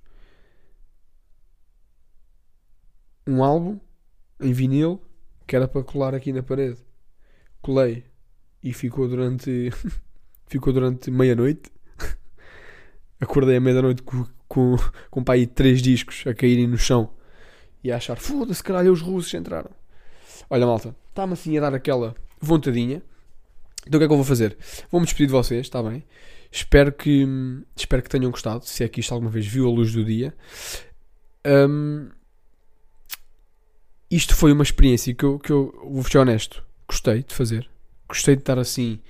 Um 3.27 3.43
álbum 3.43 3.81
em 4.41 4.53
vinil 4.53 5.03
que 5.47 5.55
era 5.55 5.69
para 5.69 5.83
colar 5.83 6.15
aqui 6.15 6.33
na 6.33 6.43
parede. 6.43 6.85
Colei 7.63 8.05
e 8.63 8.73
ficou 8.73 9.09
durante 9.09 9.71
ficou 10.47 10.73
durante 10.73 11.11
meia-noite. 11.11 11.71
Acordei 13.21 13.57
à 13.57 13.61
meia-noite 13.61 14.03
com, 14.03 14.27
com, 14.49 14.77
com 15.11 15.25
pai 15.25 15.47
três 15.47 15.81
discos 15.81 16.25
a 16.27 16.35
caírem 16.35 16.67
no 16.67 16.79
chão 16.79 17.15
e 17.83 17.93
a 17.93 17.97
achar: 17.97 18.17
foda-se, 18.17 18.63
caralho, 18.63 18.93
os 18.93 19.01
russos 19.01 19.33
entraram. 19.35 19.71
Olha, 20.49 20.67
malta, 20.67 20.95
está-me 21.09 21.33
assim 21.33 21.57
a 21.57 21.61
dar 21.61 21.75
aquela 21.75 22.15
vontadinha. 22.41 23.03
Então 23.87 23.99
o 23.99 24.01
que 24.01 24.05
é 24.05 24.07
que 24.07 24.13
eu 24.13 24.17
vou 24.17 24.25
fazer? 24.25 24.57
Vou-me 24.91 25.07
despedir 25.07 25.27
de 25.27 25.33
vocês, 25.33 25.61
está 25.63 25.83
bem? 25.83 26.05
Espero 26.51 26.93
que, 26.93 27.27
espero 27.77 28.03
que 28.03 28.09
tenham 28.09 28.31
gostado. 28.31 28.65
Se 28.65 28.83
é 28.85 28.89
que 28.89 29.01
isto 29.01 29.13
alguma 29.13 29.31
vez 29.31 29.47
viu 29.47 29.67
a 29.67 29.71
luz 29.71 29.93
do 29.93 30.05
dia. 30.05 30.35
Um, 31.47 32.09
isto 34.11 34.35
foi 34.35 34.53
uma 34.53 34.63
experiência 34.63 35.15
que 35.15 35.25
eu, 35.25 35.39
que 35.39 35.51
eu 35.51 35.73
vou 35.91 36.03
ser 36.05 36.19
honesto. 36.19 36.65
Gostei 36.89 37.23
de 37.23 37.35
fazer. 37.35 37.69
Gostei 38.09 38.37
de 38.37 38.43
estar 38.43 38.59
assim 38.59 39.01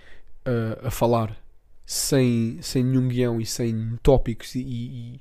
a, 0.44 0.88
a 0.88 0.90
falar 0.90 1.36
sem, 1.84 2.58
sem 2.60 2.82
nenhum 2.82 3.08
guião 3.08 3.40
e 3.40 3.46
sem 3.46 3.96
tópicos 4.02 4.54
e, 4.54 4.60
e, 4.60 5.20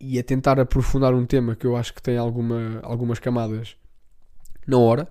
e, 0.00 0.18
a 0.18 0.22
tentar 0.22 0.58
aprofundar 0.58 1.14
um 1.14 1.26
tema 1.26 1.54
que 1.54 1.66
eu 1.66 1.76
acho 1.76 1.92
que 1.92 2.02
tem 2.02 2.16
alguma, 2.16 2.80
algumas 2.82 3.18
camadas 3.18 3.76
na 4.66 4.78
hora. 4.78 5.08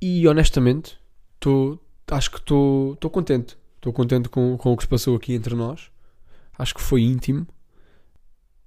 E 0.00 0.26
honestamente, 0.26 0.98
tô, 1.38 1.78
acho 2.10 2.30
que 2.30 2.38
estou 2.38 2.96
contente. 3.10 3.56
Estou 3.76 3.92
contente 3.92 4.28
com, 4.28 4.56
com 4.56 4.72
o 4.72 4.76
que 4.76 4.82
se 4.82 4.88
passou 4.88 5.16
aqui 5.16 5.34
entre 5.34 5.54
nós. 5.54 5.90
Acho 6.58 6.74
que 6.74 6.80
foi 6.80 7.02
íntimo. 7.02 7.46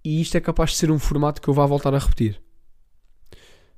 E 0.03 0.21
isto 0.21 0.35
é 0.37 0.39
capaz 0.39 0.71
de 0.71 0.77
ser 0.77 0.91
um 0.91 0.99
formato 0.99 1.41
que 1.41 1.47
eu 1.49 1.53
vá 1.53 1.65
voltar 1.65 1.93
a 1.93 1.99
repetir. 1.99 2.41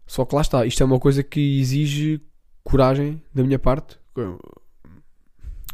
Só 0.06 0.26
que 0.26 0.36
lá 0.36 0.41
está, 0.41 0.65
isto 0.65 0.84
é 0.84 0.86
uma 0.86 1.00
coisa 1.00 1.24
que 1.24 1.60
exige 1.60 2.21
coragem 2.63 3.21
da 3.34 3.43
minha 3.43 3.58
parte 3.58 3.97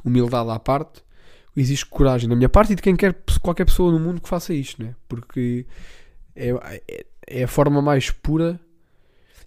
humildade 0.07 0.49
à 0.49 0.59
parte, 0.59 1.03
existe 1.55 1.85
coragem 1.85 2.29
da 2.29 2.35
minha 2.35 2.49
parte 2.49 2.73
e 2.73 2.75
de 2.75 2.81
quem 2.81 2.95
quer 2.95 3.15
qualquer 3.41 3.65
pessoa 3.65 3.91
no 3.91 3.99
mundo 3.99 4.21
que 4.21 4.29
faça 4.29 4.53
isto, 4.53 4.81
né? 4.81 4.95
Porque 5.07 5.65
é, 6.35 6.49
é, 6.49 7.05
é 7.27 7.43
a 7.43 7.47
forma 7.47 7.81
mais 7.81 8.09
pura, 8.09 8.59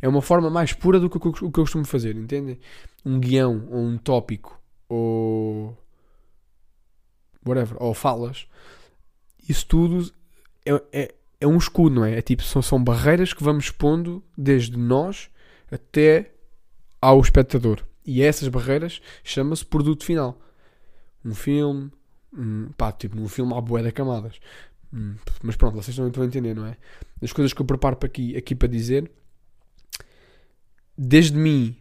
é 0.00 0.08
uma 0.08 0.22
forma 0.22 0.50
mais 0.50 0.72
pura 0.72 0.98
do 0.98 1.10
que 1.10 1.16
o 1.16 1.20
que 1.32 1.42
eu 1.42 1.50
costumo 1.50 1.84
fazer, 1.84 2.16
entendem? 2.16 2.58
Um 3.04 3.18
guião 3.18 3.66
ou 3.70 3.80
um 3.80 3.98
tópico 3.98 4.60
ou 4.88 5.76
whatever, 7.46 7.76
ou 7.82 7.94
falas, 7.94 8.46
isso 9.48 9.66
tudo 9.66 10.12
é, 10.64 10.82
é, 10.92 11.14
é 11.40 11.46
um 11.46 11.56
escudo, 11.56 11.96
não 11.96 12.04
é? 12.04 12.18
É 12.18 12.22
tipo, 12.22 12.42
são, 12.42 12.60
são 12.60 12.82
barreiras 12.82 13.32
que 13.32 13.42
vamos 13.42 13.64
expondo 13.64 14.22
desde 14.36 14.76
nós 14.76 15.30
até 15.70 16.32
ao 17.00 17.20
espectador. 17.20 17.84
E 18.04 18.22
essas 18.22 18.48
barreiras 18.48 19.00
chama-se 19.22 19.64
produto 19.64 20.04
final 20.04 20.38
um 21.24 21.34
filme, 21.34 21.90
um, 22.32 22.70
pá, 22.76 22.92
tipo, 22.92 23.16
num 23.16 23.28
filme 23.28 23.54
há 23.54 23.60
bué 23.60 23.82
de 23.82 23.92
camadas. 23.92 24.40
Hum, 24.92 25.14
mas 25.42 25.56
pronto, 25.56 25.74
vocês 25.76 25.96
não 25.98 26.08
estão 26.08 26.22
a 26.22 26.26
entender, 26.26 26.54
não 26.54 26.66
é? 26.66 26.76
As 27.22 27.32
coisas 27.32 27.52
que 27.52 27.60
eu 27.60 27.66
preparo 27.66 27.96
para 27.96 28.06
aqui, 28.06 28.36
aqui 28.36 28.54
para 28.54 28.68
dizer, 28.68 29.10
desde 31.02 31.34
mim, 31.34 31.74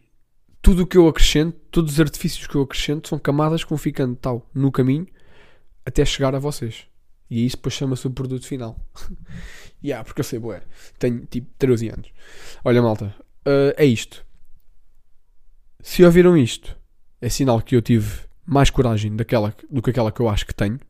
tudo 0.62 0.84
o 0.84 0.86
que 0.86 0.96
eu 0.96 1.06
acrescento, 1.06 1.54
todos 1.70 1.92
os 1.92 2.00
artifícios 2.00 2.46
que 2.46 2.54
eu 2.54 2.62
acrescento 2.62 3.06
são 3.06 3.18
camadas 3.18 3.62
que 3.62 3.68
vão 3.68 3.76
ficando 3.76 4.16
tal 4.16 4.48
no 4.54 4.72
caminho 4.72 5.06
até 5.84 6.02
chegar 6.06 6.34
a 6.34 6.38
vocês. 6.38 6.86
E 7.28 7.44
isso 7.44 7.56
depois 7.56 7.74
chama-se 7.74 8.06
o 8.06 8.10
produto 8.10 8.46
final. 8.46 8.78
yeah, 9.84 10.02
porque 10.02 10.20
eu 10.20 10.24
sei, 10.24 10.38
boé. 10.38 10.62
Tenho 10.98 11.26
tipo 11.26 11.48
13 11.58 11.90
anos. 11.90 12.08
Olha, 12.64 12.80
malta, 12.80 13.14
uh, 13.46 13.74
é 13.76 13.84
isto. 13.84 14.24
Se 15.80 16.02
ouviram 16.02 16.34
isto, 16.34 16.76
é 17.20 17.28
sinal 17.28 17.60
que 17.60 17.76
eu 17.76 17.82
tive 17.82 18.22
mais 18.46 18.70
coragem 18.70 19.14
daquela, 19.14 19.54
do 19.70 19.82
que 19.82 19.90
aquela 19.90 20.10
que 20.10 20.20
eu 20.20 20.30
acho 20.30 20.46
que 20.46 20.54
tenho. 20.54 20.80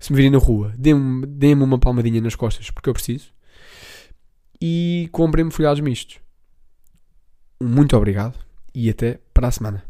Se 0.00 0.12
me 0.12 0.16
virem 0.16 0.32
na 0.32 0.38
rua, 0.38 0.74
dê 0.76 0.92
uma 0.92 1.78
palmadinha 1.78 2.20
nas 2.20 2.34
costas 2.34 2.68
porque 2.70 2.88
eu 2.88 2.94
preciso. 2.94 3.32
E 4.60 5.08
comprem-me 5.12 5.52
folhados 5.52 5.80
mistos. 5.80 6.23
Muito 7.64 7.96
obrigado 7.96 8.38
e 8.74 8.90
até 8.90 9.18
para 9.32 9.48
a 9.48 9.50
semana. 9.50 9.82